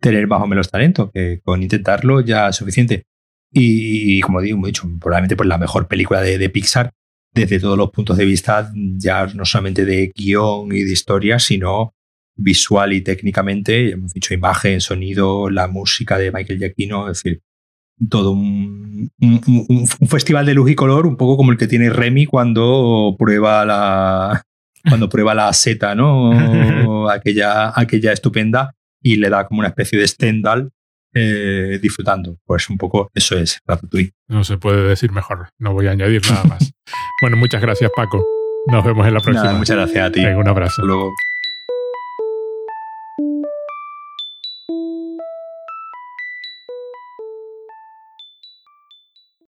[0.00, 3.04] tener más o menos talento, que con intentarlo ya es suficiente.
[3.52, 6.92] Y, como digo, he dicho, probablemente pues la mejor película de, de Pixar
[7.34, 11.94] desde todos los puntos de vista, ya no solamente de guion y de historia, sino
[12.34, 17.42] visual y técnicamente, hemos dicho imagen, sonido, la música de Michael Giacchino, es decir,
[18.08, 19.10] todo un,
[20.08, 24.42] festival de luz y color, un poco como el que tiene Remy cuando prueba la
[24.88, 27.08] cuando prueba la seta, ¿no?
[27.10, 30.70] aquella, aquella estupenda y le da como una especie de Stendhal
[31.14, 32.38] eh, disfrutando.
[32.44, 34.12] Pues un poco eso es Ratatouille.
[34.28, 35.50] No se puede decir mejor.
[35.58, 36.72] No voy a añadir nada más.
[37.22, 38.24] bueno, muchas gracias, Paco.
[38.66, 39.52] Nos vemos en la próxima.
[39.54, 40.24] muchas gracias a ti.
[40.24, 40.84] un abrazo.
[40.84, 41.10] luego.